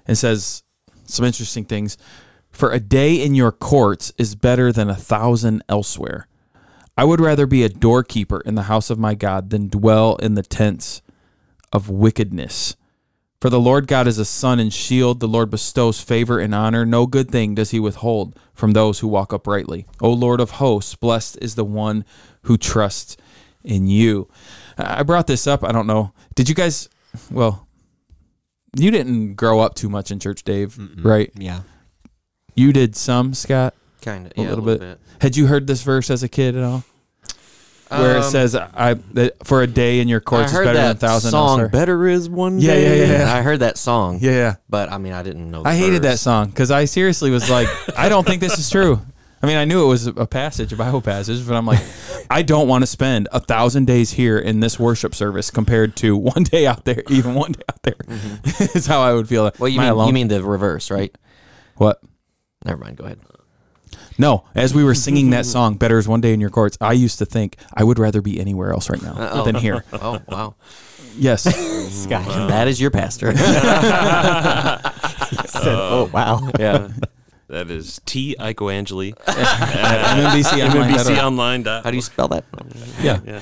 [0.08, 0.64] and says
[1.06, 1.98] some interesting things.
[2.52, 6.28] For a day in your courts is better than a thousand elsewhere.
[6.98, 10.36] I would rather be a doorkeeper in the house of my God than dwell in
[10.36, 11.02] the tents
[11.72, 12.76] of wickedness.
[13.42, 15.20] For the Lord God is a sun and shield.
[15.20, 16.86] The Lord bestows favor and honor.
[16.86, 19.86] No good thing does he withhold from those who walk uprightly.
[20.02, 22.06] O Lord of hosts, blessed is the one
[22.44, 23.18] who trusts
[23.64, 24.30] in you.
[24.78, 25.64] I brought this up.
[25.64, 26.14] I don't know.
[26.34, 26.90] Did you guys,
[27.30, 27.68] well,
[28.78, 31.32] you didn't grow up too much in church, Dave, right?
[31.36, 31.62] Yeah.
[32.56, 33.74] You did some, Scott?
[34.06, 35.00] Kind of, A yeah, little bit.
[35.20, 36.84] Had you heard this verse as a kid at all?
[37.90, 38.96] Where it Um, says, "I
[39.44, 41.50] for a day in your courts is better than a that thousand song.
[41.62, 43.08] elsewhere." Better is one Yeah, yeah, day.
[43.08, 43.34] yeah, yeah.
[43.36, 44.20] I heard that song.
[44.22, 44.56] Yeah, yeah.
[44.70, 45.62] but I mean, I didn't know.
[45.66, 49.02] I hated that song because I seriously was like, I don't think this is true.
[49.44, 51.82] I mean, I knew it was a passage, a Bible passage, but I'm like,
[52.32, 56.16] I don't want to spend a thousand days here in this worship service compared to
[56.18, 57.96] one day out there, even one day out there.
[58.74, 59.52] is how I would feel.
[59.60, 61.16] Well, you mean you mean the reverse, right?
[61.76, 62.02] what?
[62.64, 62.98] Never mind.
[62.98, 63.20] Go ahead.
[64.18, 66.94] No, as we were singing that song, "Better is one day in your courts," I
[66.94, 69.46] used to think I would rather be anywhere else right now Uh-oh.
[69.46, 69.84] than here.
[69.94, 70.56] Oh wow,
[71.18, 73.36] Yes, Scott that is your pastor.
[74.56, 74.82] said,
[75.76, 76.90] "Oh wow." yeah.
[77.48, 79.14] That is T Icoangeli.
[79.16, 80.92] MNBC online.
[80.94, 81.64] MNBC online.
[81.66, 82.44] How do you spell that?
[83.02, 83.20] Yeah.
[83.26, 83.42] Yeah.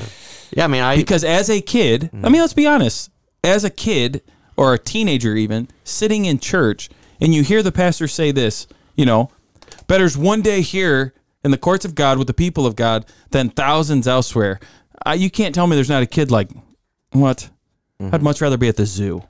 [0.55, 3.09] Yeah, I mean, I Because as a kid, I mean, let's be honest.
[3.43, 4.21] As a kid
[4.57, 6.89] or a teenager, even sitting in church,
[7.21, 9.31] and you hear the pastor say this, you know,
[9.87, 13.49] better's one day here in the courts of God with the people of God than
[13.49, 14.59] thousands elsewhere.
[15.05, 16.49] Uh, you can't tell me there's not a kid like,
[17.11, 17.49] what?
[17.99, 19.23] I'd much rather be at the zoo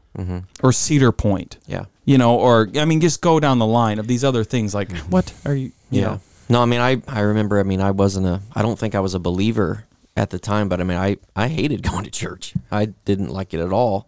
[0.63, 1.85] or Cedar Point, yeah.
[2.05, 4.73] you know, or I mean, just go down the line of these other things.
[4.73, 5.71] Like, what are you?
[5.91, 6.05] you Yeah.
[6.05, 6.21] know?
[6.49, 8.99] No, I mean, I, I remember, I mean, I wasn't a, I don't think I
[8.99, 9.85] was a believer
[10.17, 12.53] at the time, but I mean, I, I hated going to church.
[12.71, 14.07] I didn't like it at all.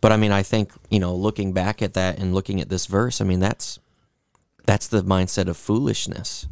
[0.00, 2.86] But I mean, I think, you know, looking back at that and looking at this
[2.86, 3.78] verse, I mean, that's,
[4.64, 6.46] that's the mindset of foolishness.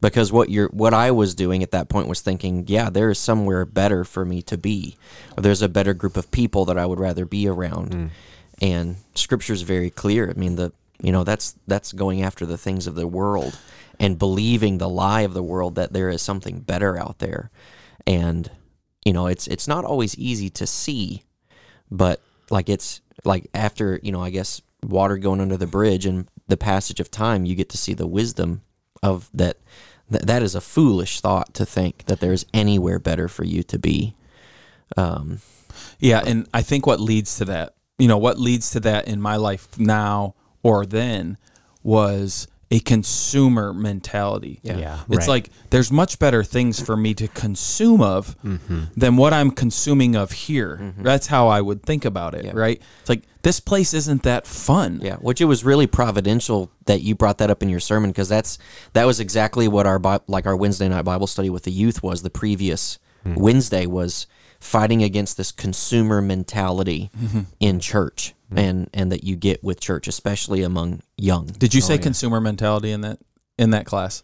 [0.00, 3.18] Because what you're, what I was doing at that point was thinking, yeah, there is
[3.18, 4.98] somewhere better for me to be,
[5.36, 7.90] or there's a better group of people that I would rather be around.
[7.92, 8.10] Mm.
[8.60, 10.28] And Scripture is very clear.
[10.30, 13.58] I mean, the, you know, that's that's going after the things of the world
[13.98, 17.50] and believing the lie of the world that there is something better out there.
[18.06, 18.50] And
[19.04, 21.22] you know, it's it's not always easy to see,
[21.90, 26.28] but like it's like after, you know, I guess water going under the bridge and
[26.46, 28.62] the passage of time, you get to see the wisdom
[29.02, 29.58] of that
[30.10, 33.78] th- that is a foolish thought to think that there's anywhere better for you to
[33.78, 34.14] be.
[34.96, 35.40] Um,
[35.98, 39.20] Yeah, and I think what leads to that, you know, what leads to that in
[39.20, 41.36] my life now or then
[41.82, 44.58] was a consumer mentality.
[44.62, 44.78] Yeah.
[44.78, 45.28] Yeah, It's right.
[45.28, 48.86] like there's much better things for me to consume of mm-hmm.
[48.96, 50.80] than what I'm consuming of here.
[50.82, 51.04] Mm-hmm.
[51.04, 52.50] That's how I would think about it, Yeah.
[52.52, 52.82] right?
[52.98, 54.98] It's like this place isn't that fun.
[55.00, 58.28] Yeah, which it was really providential that you brought that up in your sermon because
[58.28, 58.58] that's
[58.94, 62.22] that was exactly what our like our Wednesday night Bible study with the youth was.
[62.22, 63.40] The previous mm-hmm.
[63.40, 64.26] Wednesday was
[64.64, 67.40] fighting against this consumer mentality mm-hmm.
[67.60, 68.58] in church mm-hmm.
[68.58, 71.46] and and that you get with church, especially among young.
[71.46, 73.18] Did you say consumer mentality in that
[73.58, 74.22] in that class?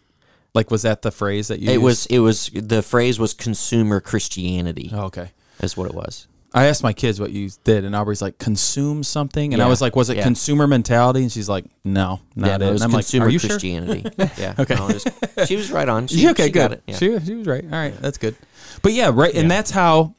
[0.53, 1.83] Like was that the phrase that you It used?
[1.83, 5.31] was it was the phrase was consumer Christianity Oh, okay.
[5.61, 6.27] is what it was.
[6.53, 9.53] I asked my kids what you did, and Aubrey's like, consume something.
[9.53, 10.23] And I was like, was it Yeah.
[10.23, 11.21] consumer mentality?
[11.21, 12.61] And she's like, no, not yeah, it.
[12.63, 13.51] it was and I'm like, consumer are you sure?
[13.51, 14.03] Christianity.
[14.37, 14.55] yeah.
[14.59, 14.75] Okay.
[14.75, 15.05] no, was-
[15.47, 16.07] she was right on.
[16.09, 16.59] She, okay, she good.
[16.59, 16.83] got it.
[16.87, 16.97] Yeah.
[16.97, 17.63] She, she was right.
[17.63, 18.35] All right, that's good.
[18.81, 20.15] But yeah, right, and that's how.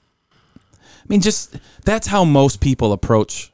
[1.13, 3.53] I mean, just that's how most people approach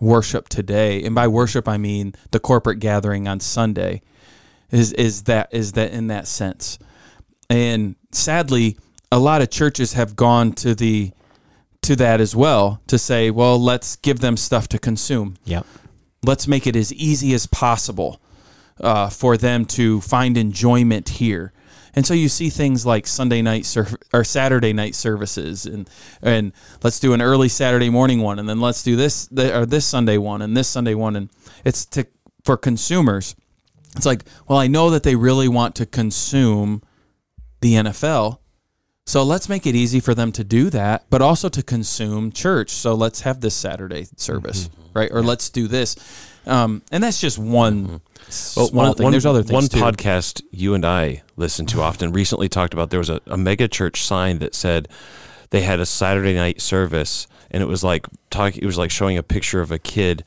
[0.00, 4.02] worship today, and by worship I mean the corporate gathering on Sunday.
[4.72, 6.76] Is is that is that in that sense?
[7.48, 8.78] And sadly,
[9.12, 11.12] a lot of churches have gone to the
[11.82, 15.64] to that as well to say, well, let's give them stuff to consume Yep.
[16.24, 18.20] let's make it as easy as possible
[18.80, 21.52] uh, for them to find enjoyment here.
[21.94, 25.88] And so you see things like Sunday night ser- or Saturday night services, and
[26.22, 29.66] and let's do an early Saturday morning one, and then let's do this the, or
[29.66, 31.30] this Sunday one, and this Sunday one, and
[31.64, 32.06] it's to
[32.44, 33.34] for consumers.
[33.96, 36.82] It's like, well, I know that they really want to consume
[37.60, 38.38] the NFL,
[39.08, 42.68] so let's make it easy for them to do that, but also to consume church.
[42.68, 44.98] So let's have this Saturday service, mm-hmm.
[44.98, 45.10] right?
[45.10, 45.96] Or let's do this.
[46.48, 49.04] Um, and that's just one small one, thing.
[49.04, 49.78] one- There's other things one too.
[49.78, 53.68] podcast you and I listen to often recently talked about there was a, a mega
[53.68, 54.88] church sign that said
[55.50, 59.16] they had a Saturday night service and it was like talk it was like showing
[59.16, 60.24] a picture of a kid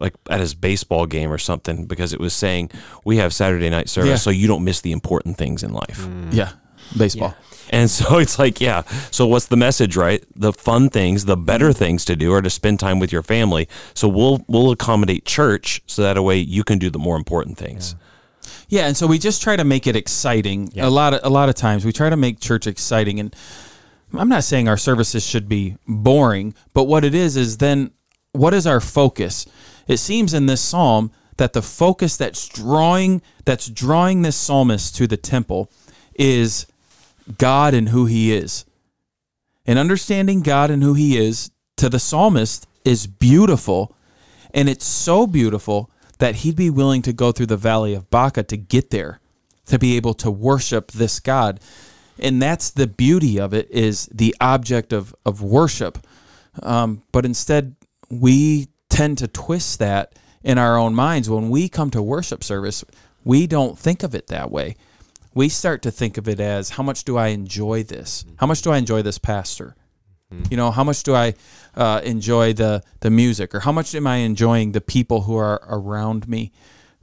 [0.00, 2.70] like at his baseball game or something because it was saying
[3.04, 4.16] we have Saturday night service Yeah.
[4.16, 6.06] so you don't miss the important things in life.
[6.32, 6.52] yeah,
[6.98, 7.36] baseball.
[7.70, 8.82] And so it's like, yeah.
[9.10, 10.24] So what's the message, right?
[10.34, 11.78] The fun things, the better mm-hmm.
[11.78, 13.68] things to do are to spend time with your family.
[13.94, 17.58] So we'll we'll accommodate church so that a way you can do the more important
[17.58, 17.94] things.
[18.68, 20.72] Yeah, and so we just try to make it exciting.
[20.76, 23.34] A lot of a lot of times we try to make church exciting and
[24.18, 27.90] I'm not saying our services should be boring, but what it is is then
[28.32, 29.46] what is our focus?
[29.88, 35.06] It seems in this psalm that the focus that's drawing that's drawing this psalmist to
[35.06, 35.70] the temple
[36.14, 36.66] is
[37.38, 38.64] God and who he is.
[39.66, 43.96] And understanding God and who he is to the psalmist is beautiful.
[44.52, 48.42] And it's so beautiful that he'd be willing to go through the valley of Baca
[48.44, 49.20] to get there,
[49.66, 51.60] to be able to worship this God.
[52.18, 55.98] And that's the beauty of it is the object of, of worship.
[56.62, 57.74] Um, but instead,
[58.10, 61.28] we tend to twist that in our own minds.
[61.28, 62.84] When we come to worship service,
[63.24, 64.76] we don't think of it that way.
[65.34, 68.22] We start to think of it as how much do I enjoy this?
[68.22, 68.36] Mm-hmm.
[68.38, 69.74] How much do I enjoy this pastor?
[70.32, 70.44] Mm-hmm.
[70.50, 71.34] You know, how much do I
[71.74, 75.60] uh, enjoy the the music, or how much am I enjoying the people who are
[75.68, 76.52] around me?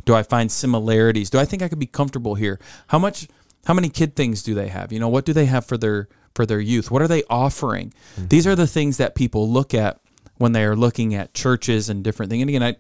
[0.05, 1.29] Do I find similarities?
[1.29, 2.59] Do I think I could be comfortable here?
[2.87, 3.27] How much?
[3.65, 4.91] How many kid things do they have?
[4.91, 6.89] You know, what do they have for their for their youth?
[6.89, 7.93] What are they offering?
[8.15, 8.27] Mm-hmm.
[8.27, 9.99] These are the things that people look at
[10.37, 12.41] when they are looking at churches and different things.
[12.41, 12.75] And again, I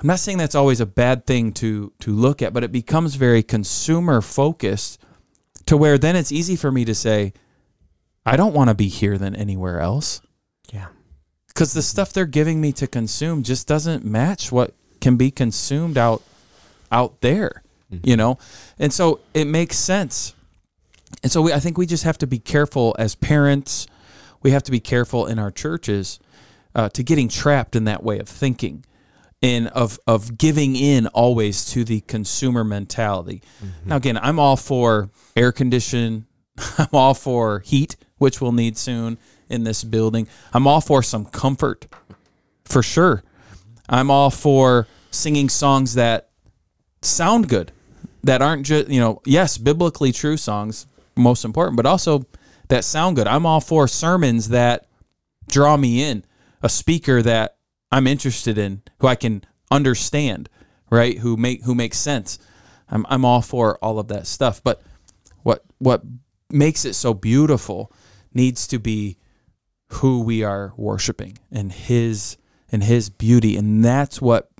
[0.00, 3.16] I'm not saying that's always a bad thing to to look at, but it becomes
[3.16, 4.98] very consumer focused
[5.66, 7.32] to where then it's easy for me to say,
[8.24, 10.20] I don't want to be here than anywhere else.
[10.72, 10.86] Yeah.
[11.48, 15.98] because the stuff they're giving me to consume just doesn't match what can be consumed
[15.98, 16.22] out
[16.92, 17.62] out there
[18.02, 18.38] you know?
[18.78, 20.34] And so it makes sense.
[21.22, 23.86] And so we, i think we just have to be careful as parents.
[24.42, 26.18] We have to be careful in our churches
[26.74, 28.84] uh, to getting trapped in that way of thinking
[29.42, 33.42] and of of giving in always to the consumer mentality.
[33.64, 33.88] Mm-hmm.
[33.88, 36.26] Now again i'm all for air condition.
[36.78, 39.16] I'm all for heat which we'll need soon
[39.48, 40.28] in this building.
[40.52, 41.86] I'm all for some comfort
[42.66, 43.22] for sure.
[43.88, 46.28] I'm all for singing songs that
[47.02, 47.72] sound good
[48.22, 52.24] that aren't just you know yes biblically true songs most important but also
[52.68, 53.26] that sound good.
[53.26, 54.86] I'm all for sermons that
[55.48, 56.24] draw me in
[56.62, 57.56] a speaker that
[57.92, 60.48] i'm interested in who i can understand
[60.90, 61.18] right?
[61.18, 62.38] Who make who makes sense.
[62.88, 64.62] I'm, I'm all for all of that stuff.
[64.62, 64.82] But
[65.42, 66.02] what what
[66.50, 67.92] makes it so beautiful
[68.34, 69.16] needs to be
[69.94, 72.36] who we are worshiping and his
[72.70, 73.56] and his beauty.
[73.56, 74.50] And that's what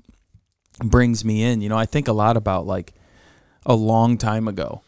[0.83, 1.61] brings me in.
[1.61, 2.93] You know i think a lot about like
[3.65, 4.81] a long time ago.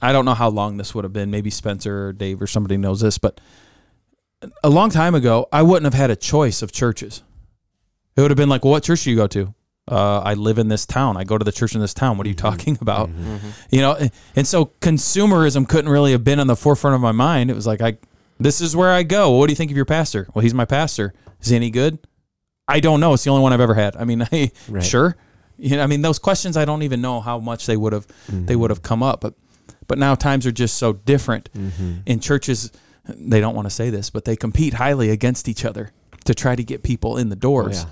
[0.00, 1.30] I don't know how long this would have been.
[1.30, 3.40] Maybe spencer or dave or somebody knows this but
[4.62, 7.22] a long time ago i wouldn't have had a choice of churches
[8.16, 9.54] it would have been like well what church do you go to?
[9.86, 11.16] Uh, i live in this town.
[11.16, 12.16] I go to the church in this town.
[12.16, 12.48] What are you mm-hmm.
[12.48, 13.10] talking about?
[13.10, 13.36] Mm-hmm.
[13.36, 13.50] Mm-hmm.
[13.70, 17.12] You know and- and so consumerism couldn't really have been on the forefront of my
[17.12, 17.50] mind.
[17.50, 17.96] It was like i
[18.40, 19.30] this is where i go.
[19.32, 20.26] What do you think of your pastor?
[20.34, 21.12] Well he's my pastor.
[21.40, 21.98] Is he any good?
[22.66, 23.12] I don't know.
[23.12, 23.94] It's the only one I've ever had.
[23.96, 24.82] I mean, I, Right.
[24.82, 25.16] sure.
[25.58, 28.06] You know, I mean, those questions I don't even know how much they would have
[28.28, 29.20] they would have come up.
[29.20, 29.34] But
[29.86, 31.48] but now times are just so different.
[32.06, 32.72] In churches,
[33.06, 35.92] they don't want to say this, but they compete highly against each other
[36.24, 37.84] to try to get people in the doors,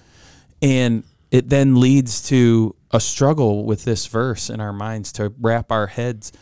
[0.62, 5.72] and it then leads to a struggle with this verse in our minds to wrap
[5.72, 6.33] our heads.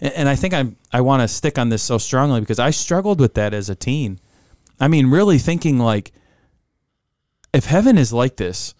[0.00, 2.70] And, and I think I'm I want to stick on this so strongly because I
[2.70, 4.18] struggled with that as a teen.
[4.80, 6.12] I mean, really thinking like
[7.52, 8.74] if heaven is like this,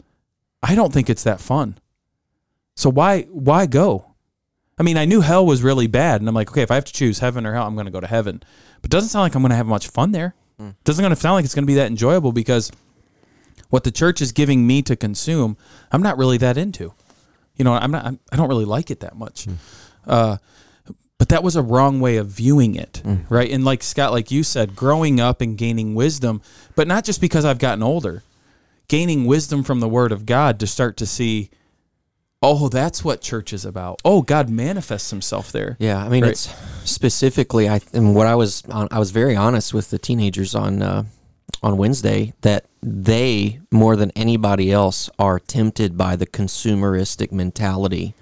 [0.62, 1.79] I don't think it's that fun.
[2.74, 4.07] So why why go?
[4.79, 6.87] I mean, I knew hell was really bad, and I'm like, okay, if I have
[6.87, 8.42] to choose heaven or hell, I'm going to go to heaven.
[8.81, 10.35] But it doesn't sound like I'm going to have much fun there.
[10.59, 10.74] Mm.
[10.85, 12.72] Doesn't going to sound like it's going to be that enjoyable because
[13.70, 15.56] what the church is giving me to consume,
[15.90, 16.92] I'm not really that into.
[17.56, 18.04] You know, I'm not.
[18.04, 19.46] I'm, I don't really like it that much.
[20.06, 20.37] Uh,
[21.18, 23.50] but that was a wrong way of viewing it, right?
[23.50, 26.40] And like Scott, like you said, growing up and gaining wisdom,
[26.74, 28.22] but not just because I've gotten older,
[28.88, 31.50] gaining wisdom from the Word of God to start to see,
[32.42, 34.00] oh, that's what church is about.
[34.02, 35.76] Oh, God manifests Himself there.
[35.78, 36.30] Yeah, I mean, Right.
[36.33, 36.48] it's
[36.90, 37.68] specifically.
[37.68, 41.04] I and what I was on, I was very honest with the teenagers on uh,
[41.62, 48.14] on Wednesday that they more than anybody else are tempted by the consumeristic mentality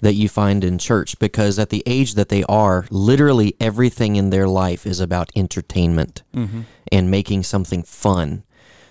[0.00, 4.30] that you find in church because at the age that they are, literally everything in
[4.30, 6.62] their life is about entertainment mm-hmm.
[6.92, 8.42] and making something fun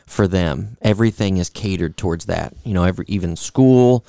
[0.05, 0.77] for them.
[0.81, 2.53] Everything is catered towards that.
[2.63, 4.05] You know, every even school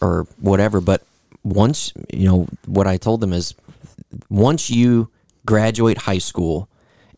[0.00, 0.80] or whatever.
[0.80, 1.02] But
[1.42, 3.54] once you know what I told them is,
[4.28, 5.10] once you
[5.46, 6.68] graduate high school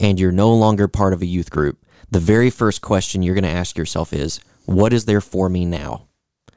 [0.01, 1.79] and you're no longer part of a youth group,
[2.11, 5.65] the very first question you're going to ask yourself is, "What is there for me
[5.65, 6.07] now?"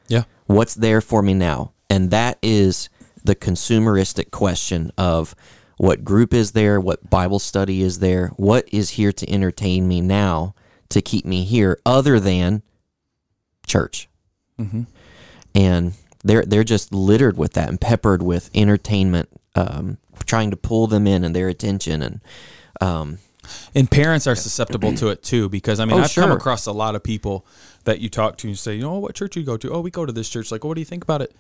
[0.08, 0.24] Yeah.
[0.48, 2.90] what's there for me now and that is
[3.24, 5.36] the consumeristic question of
[5.78, 10.02] what group is there what bible study is there what is here to entertain me
[10.02, 10.56] now
[10.90, 12.64] to keep me here other than
[13.68, 14.10] church
[15.54, 20.88] and they're they're just littered with that and peppered with entertainment um, trying to pull
[20.88, 22.22] them in and their attention and
[22.82, 23.20] um,
[23.76, 26.72] And parents are susceptible to it too, because I mean, Oh, I've come across a
[26.72, 27.46] lot of people
[27.86, 29.72] that you talk to and say, you know, what church you go to?
[29.72, 30.52] Oh, we go to this church.
[30.52, 31.34] Like, what do you think about it?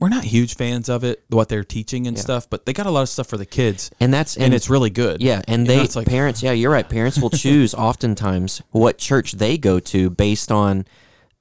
[0.00, 2.90] We're not huge fans of it, what they're teaching and stuff, but they got a
[2.90, 5.22] lot of stuff for the kids, and that's and, it's really good.
[5.22, 6.42] Yeah, and You know, they it's like- parents.
[6.42, 6.86] Yeah, you're right.
[6.86, 10.84] Parents will choose oftentimes what church they go to based on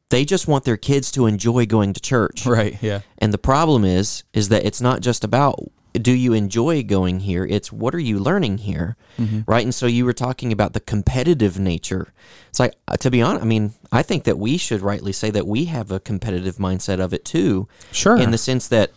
[0.10, 2.46] they just want their kids to enjoy going to church.
[2.46, 5.60] right, yeah, And the problem is is that it's not just about
[5.94, 7.46] do you enjoy going here?
[7.46, 9.42] It's what are you learning here, Mm-hmm.
[9.46, 9.64] right?
[9.64, 12.12] And so you were talking about the competitive nature.
[12.50, 15.30] It's like uh, to be honest, I mean, I think that we should rightly say
[15.30, 17.68] that we have a competitive mindset of it too.
[17.92, 18.18] Sure.
[18.18, 18.92] In the sense that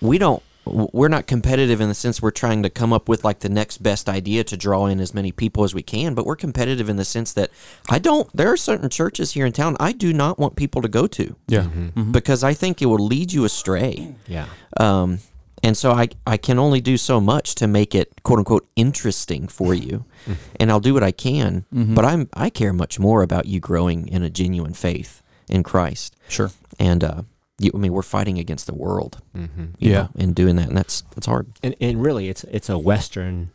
[0.00, 3.40] we don't we're not competitive in the sense we're trying to come up with like
[3.40, 6.36] the next best idea to draw in as many people as we can, but we're
[6.36, 7.50] competitive in the sense that
[7.88, 10.88] I don't there are certain churches here in town I do not want people to
[10.88, 11.66] go to yeah,
[12.12, 14.14] because I think it will lead you astray.
[14.28, 14.46] Yeah.
[14.78, 15.18] Um,
[15.62, 19.46] and so I, I can only do so much to make it quote unquote interesting
[19.48, 20.04] for you.
[20.60, 24.08] and I'll do what I can, but I'm I care much more about you growing
[24.08, 26.16] in a genuine faith in Christ.
[26.28, 26.50] Sure.
[26.78, 27.22] And uh,
[27.58, 29.64] you, I mean, we're fighting against the world, Mm-hmm.
[29.78, 29.92] Yeah.
[29.92, 31.46] know, in doing that, and that's that's hard.
[31.62, 33.50] and, and really it's it's a western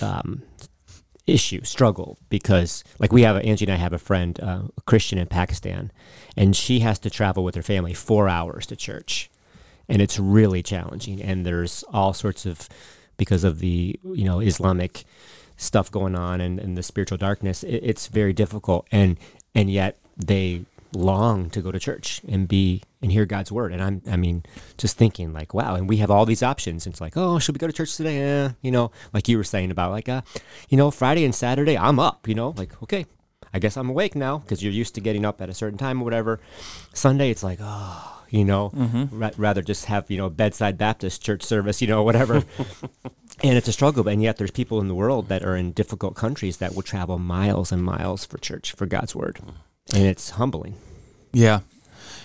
[0.00, 0.42] um,
[1.26, 4.80] issue struggle because like we have a, angie and i have a friend uh, a
[4.86, 5.90] christian in pakistan
[6.38, 9.30] and she has to travel with her family four hours to church
[9.88, 12.68] and it's really challenging and there's all sorts of
[13.16, 15.04] because of the you know islamic
[15.56, 19.18] stuff going on and, and the spiritual darkness it, it's very difficult and
[19.54, 23.72] and yet they long to go to church and be and hear God's word.
[23.72, 24.44] And I'm I mean,
[24.76, 26.86] just thinking like, wow, and we have all these options.
[26.86, 28.20] It's like, oh, should we go to church today?
[28.22, 30.22] Eh, you know, like you were saying about like uh,
[30.68, 33.06] you know, Friday and Saturday, I'm up, you know, like, okay,
[33.52, 36.00] I guess I'm awake now because you're used to getting up at a certain time
[36.00, 36.40] or whatever.
[36.92, 38.70] Sunday, it's like, oh, you know,
[39.12, 42.44] ra- rather just have, you know, bedside Baptist church service, you know, whatever.
[43.42, 46.14] and it's a struggle, and yet there's people in the world that are in difficult
[46.14, 49.38] countries that will travel miles and miles for church, for God's word.
[49.94, 50.74] And it's humbling.
[51.32, 51.60] Yeah.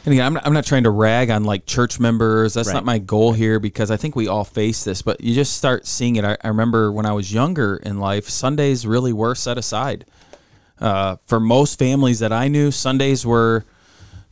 [0.05, 2.55] And again, I'm not, I'm not trying to rag on like church members.
[2.55, 2.73] That's Right.
[2.73, 5.87] not my goal here because I think we all face this, but you just start
[5.87, 6.25] seeing it.
[6.25, 10.03] I, I remember when I was younger in life, Sundays really were set aside.
[10.79, 13.63] Uh, for most families that I knew, Sundays were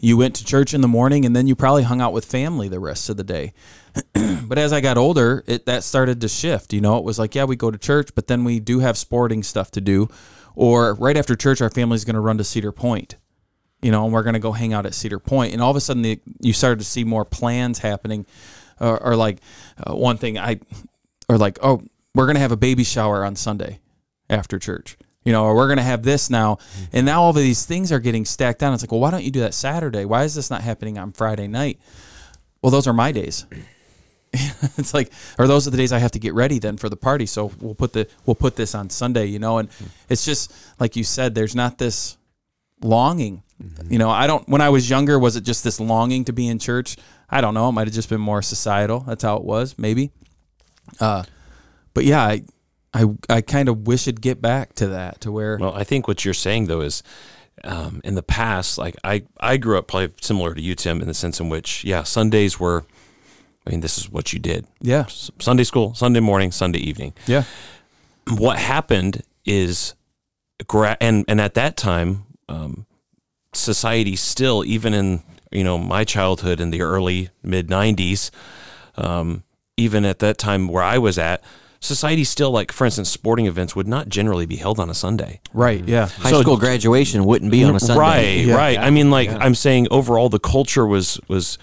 [0.01, 2.67] you went to church in the morning and then you probably hung out with family
[2.67, 3.53] the rest of the day.
[4.43, 6.73] but as I got older, it that started to shift.
[6.73, 8.97] You know, it was like, yeah, we go to church, but then we do have
[8.97, 10.09] sporting stuff to do.
[10.55, 13.15] Or right after church, our family's going to run to Cedar Point
[13.81, 15.53] you know, and we're going to go hang out at Cedar Point.
[15.53, 18.25] And all of a sudden, the, you started to see more plans happening,
[18.79, 19.39] or, or like
[19.85, 20.59] uh, one thing I,
[21.27, 21.81] or like, oh,
[22.13, 23.79] we're going to have a baby shower on Sunday
[24.29, 26.55] after church, you know, or we're going to have this now.
[26.55, 26.85] Mm-hmm.
[26.93, 28.73] And now all of these things are getting stacked down.
[28.73, 30.05] It's like, well, why don't you do that Saturday?
[30.05, 31.79] Why is this not happening on Friday night?
[32.61, 33.45] Well, those are my days.
[34.33, 36.95] it's like, or those are the days I have to get ready then for the
[36.95, 37.25] party.
[37.25, 39.57] So we'll put the we'll put this on Sunday, you know.
[39.57, 39.85] And mm-hmm.
[40.09, 42.17] it's just like you said, there's not this
[42.81, 43.43] longing.
[43.61, 43.91] Mm-hmm.
[43.91, 44.47] You know, I don't.
[44.47, 46.97] When I was younger, was it just this longing to be in church?
[47.29, 47.69] I don't know.
[47.69, 49.01] It might have just been more societal.
[49.01, 50.11] That's how it was, maybe.
[50.99, 51.23] Uh,
[51.93, 52.43] but yeah, I,
[52.93, 56.07] I, I kind of wish it'd get back to that, to where Well, I think
[56.07, 57.03] what you're saying though is,
[57.63, 61.07] um, in the past, like I, I grew up probably similar to you, Tim, in
[61.07, 62.85] the sense in which, yeah, Sundays were,
[63.65, 67.13] I mean, this is what you did: yeah, Sunday school, Sunday morning, Sunday evening.
[67.27, 67.43] yeah,
[68.27, 69.93] What happened is,
[70.67, 72.87] gra- and and at that time, um,
[73.53, 75.21] society still, even in
[75.51, 78.31] you know my childhood in the early mid '90s,
[78.95, 79.43] um,
[79.77, 81.43] even at that time where I was at.
[81.83, 85.41] Society still, like for instance, sporting events would not generally be held on a Sunday.
[85.51, 87.99] right, yeah, High So- school graduation wouldn't be on a Sunday.
[87.99, 88.55] Right, Yeah.
[88.55, 88.77] right.
[88.77, 91.57] I mean, like I'm saying, overall, the culture was was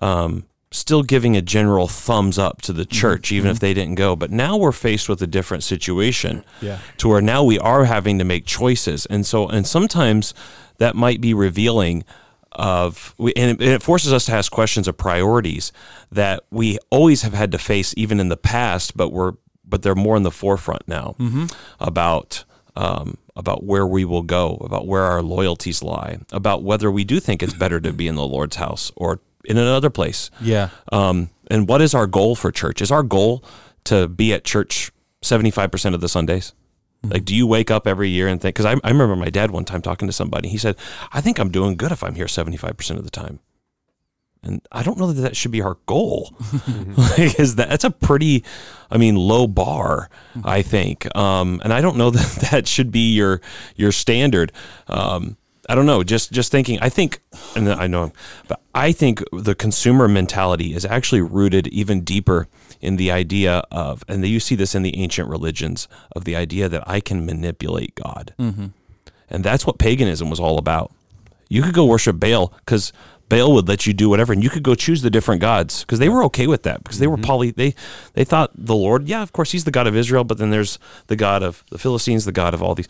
[0.00, 4.16] um, still giving a general thumbs up to the church, even if they didn't go.
[4.16, 6.78] But now we're faced with a different situation, Yeah.
[6.96, 10.34] to where now we are having to make choices, and so and sometimes
[10.78, 12.02] that might be revealing
[12.54, 15.72] of we, and it, and it forces us to ask questions of priorities
[16.10, 19.32] that we always have had to face even in the past but we're
[19.64, 21.14] but they're more in the forefront now
[21.80, 22.44] about
[22.74, 27.20] um, about where we will go about where our loyalties lie about whether we do
[27.20, 31.28] think it's better to be in the lord's house or in another place yeah, um,
[31.52, 32.80] and what is our goal for church?
[32.80, 33.44] Is our goal
[33.84, 34.90] to be at church
[35.22, 36.54] 75% of the Sundays?
[37.02, 38.54] Like, do you wake up every year and think?
[38.54, 40.48] Because I, I remember my dad one time talking to somebody.
[40.48, 40.76] He said,
[41.12, 43.40] I think I'm doing good if I'm here 75% of the time.
[44.42, 46.34] And I don't know that that should be our goal.
[46.96, 48.44] like, is that, that's a pretty,
[48.90, 50.10] I mean, low bar,
[50.44, 51.14] I think.
[51.16, 53.40] Um, and I don't know that that should be your,
[53.76, 54.52] your standard.
[54.88, 55.36] Um,
[55.68, 56.02] I don't know.
[56.02, 56.78] Just just thinking.
[56.80, 57.20] I think,
[57.54, 58.12] and I know,
[58.48, 62.48] but I think the consumer mentality is actually rooted even deeper
[62.80, 65.86] in the idea of, and you see this in the ancient religions
[66.16, 68.66] of the idea that I can manipulate God, mm-hmm.
[69.30, 70.92] and that's what paganism was all about.
[71.48, 72.92] You could go worship Baal because
[73.32, 75.98] Baal would let you do whatever, and you could go choose the different gods because
[75.98, 77.50] they were okay with that because they were poly.
[77.50, 77.74] They
[78.12, 80.78] they thought the Lord, yeah, of course, he's the God of Israel, but then there's
[81.06, 82.88] the God of the Philistines, the God of all these.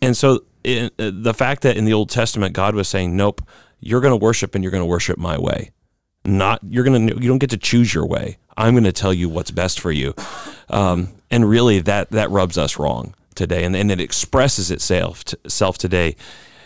[0.00, 3.40] And so in, uh, the fact that in the Old Testament God was saying, "Nope,
[3.78, 5.70] you're going to worship and you're going to worship my way.
[6.24, 8.38] Not you're going to you don't get to choose your way.
[8.56, 10.14] I'm going to tell you what's best for you."
[10.70, 15.36] Um, and really, that that rubs us wrong today, and, and it expresses itself t-
[15.46, 16.16] self today.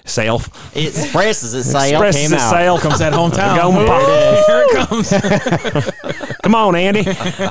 [0.06, 1.84] Self It expresses itself.
[1.90, 2.54] expresses Came out.
[2.54, 2.80] itself.
[2.80, 3.56] comes that hometown.
[3.56, 3.72] Go,
[4.46, 6.36] Here it comes.
[6.42, 7.06] Come on, Andy.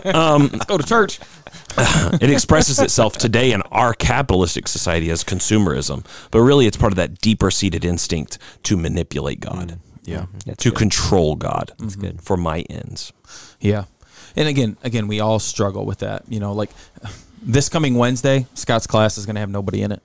[0.09, 1.19] Um, Let's go to church.
[1.77, 6.97] it expresses itself today in our capitalistic society as consumerism, but really it's part of
[6.97, 9.79] that deeper seated instinct to manipulate God, mm.
[10.05, 10.37] Yeah, mm-hmm.
[10.45, 10.77] That's to good.
[10.77, 11.99] control God mm-hmm.
[12.01, 12.21] good.
[12.21, 13.11] for my ends.
[13.59, 13.85] yeah.
[14.37, 16.23] And again, again, we all struggle with that.
[16.29, 16.69] You know, like
[17.41, 20.01] this coming Wednesday, Scott's class is going to have nobody in it.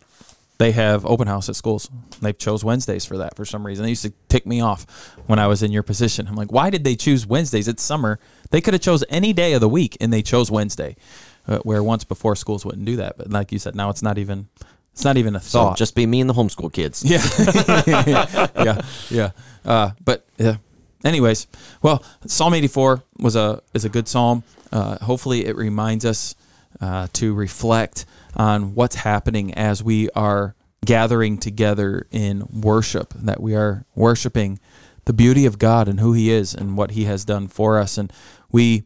[0.61, 1.89] They have open house at schools.
[2.21, 3.83] They chose Wednesdays for that for some reason.
[3.83, 4.85] They used to tick me off
[5.27, 6.29] when I was in your position.
[6.29, 7.67] I'm like, why did they choose Wednesdays?
[7.67, 8.21] It's summer.
[8.51, 10.97] They could have chose any day of the week, and they chose Wednesday,
[11.49, 13.17] uh, where once before schools wouldn't do that.
[13.17, 14.49] But like you said, now it's not even
[14.93, 15.79] it's not even a So thought.
[15.79, 17.03] just be me and the homeschool kids.
[17.09, 17.23] Yeah,
[18.65, 19.31] yeah, yeah.
[19.65, 20.57] Uh, but yeah.
[21.07, 21.47] Anyways,
[21.81, 24.43] well, Psalm 84 was a is a good psalm.
[24.71, 26.35] Uh, hopefully, it reminds us
[26.83, 28.05] uh, to reflect
[28.37, 30.55] on what's happening as we are
[30.85, 33.13] gathering together in worship.
[33.15, 34.59] That we are worshiping
[35.05, 37.99] the beauty of God and who He is and what He has done for us,
[37.99, 38.13] and
[38.51, 38.85] we,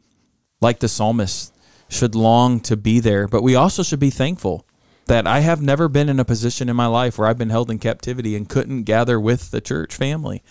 [0.60, 1.52] like the psalmist,
[1.88, 3.28] should long to be there.
[3.28, 4.66] But we also should be thankful
[5.06, 7.70] that I have never been in a position in my life where I've been held
[7.70, 10.42] in captivity and couldn't gather with the church family.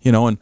[0.00, 0.38] You know, and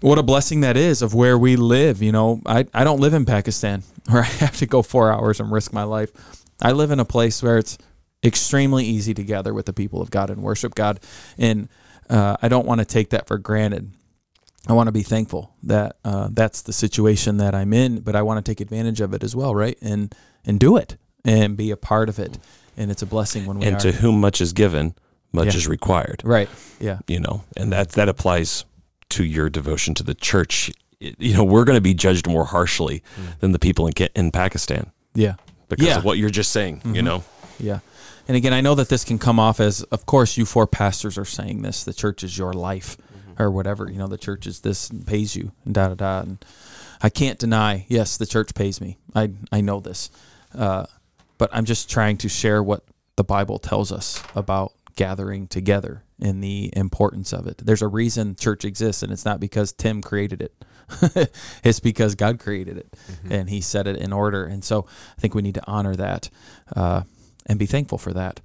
[0.00, 2.02] what a blessing that is of where we live.
[2.02, 5.40] You know, I, I don't live in Pakistan where I have to go four hours
[5.40, 6.10] and risk my life.
[6.64, 7.78] I live in a place where it's
[8.24, 10.98] extremely easy to gather with the people of God and worship God.
[11.38, 11.68] And
[12.08, 13.90] uh, I don't want to take that for granted.
[14.66, 18.22] I want to be thankful that uh, that's the situation that I'm in, but I
[18.22, 19.76] want to take advantage of it as well, right?
[19.82, 20.14] And
[20.46, 22.38] and do it and be a part of it.
[22.76, 23.80] And it's a blessing when we and are.
[23.80, 24.94] to whom much is given,
[25.32, 25.56] much Yeah.
[25.58, 26.22] is required.
[26.24, 26.48] right.
[26.80, 26.98] Yeah.
[27.06, 28.64] You know, and that that applies
[29.10, 30.72] to your devotion to the church.
[30.98, 33.02] You know, we're going to be judged more harshly
[33.40, 35.34] than the people in in Pakistan Yeah.
[35.68, 35.98] Because Yeah.
[35.98, 36.82] of what you're just saying.
[36.84, 37.24] You know,
[37.58, 37.80] Yeah.
[38.26, 41.18] And again, I know that this can come off as, of course, you four pastors
[41.18, 41.84] are saying this.
[41.84, 42.96] The church is your life
[43.38, 43.90] or whatever.
[43.90, 46.20] You know, the church is this and pays you and da da da.
[46.20, 46.44] And
[47.02, 48.96] I can't deny, yes, the church pays me.
[49.14, 50.10] I, I know this.
[50.56, 50.86] Uh,
[51.36, 52.82] but I'm just trying to share what
[53.16, 57.58] the Bible tells us about gathering together and the importance of it.
[57.58, 60.64] There's a reason church exists, and it's not because Tim created it.
[61.64, 62.94] it's because God created it
[63.30, 64.44] and He set it in order.
[64.44, 64.86] And so
[65.16, 66.30] I think we need to honor that
[66.76, 67.02] uh,
[67.46, 68.40] and be thankful for that.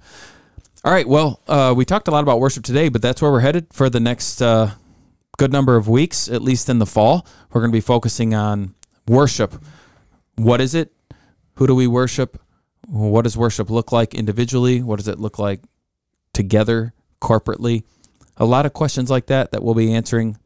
[0.84, 1.06] All right.
[1.06, 3.90] Well, uh, we talked a lot about worship today, but that's where we're headed for
[3.90, 4.70] the next uh,
[5.36, 7.26] good number of weeks, at least in the fall.
[7.52, 8.74] We're going to be focusing on
[9.06, 9.62] worship.
[10.36, 10.92] What is it?
[11.56, 12.40] Who do we worship?
[12.88, 14.82] What does worship look like individually?
[14.82, 15.60] What does it look like
[16.32, 17.84] together, corporately?
[18.36, 20.38] A lot of questions like that that we'll be answering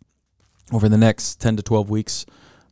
[0.73, 2.27] over the next 10 to 12 weeks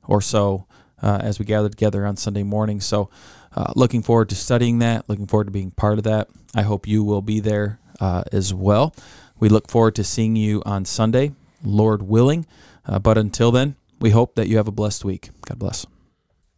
[0.06, 0.66] or so
[1.02, 2.80] uh, as we gather together on Sunday morning.
[2.80, 3.10] So,
[3.54, 6.28] uh, looking forward to studying that, looking forward to being part of that.
[6.54, 8.94] I hope you will be there uh, as well.
[9.38, 11.32] We look forward to seeing you on Sunday,
[11.62, 12.46] Lord willing.
[12.86, 15.30] Uh, but until then, we hope that you have a blessed week.
[15.46, 15.86] God bless.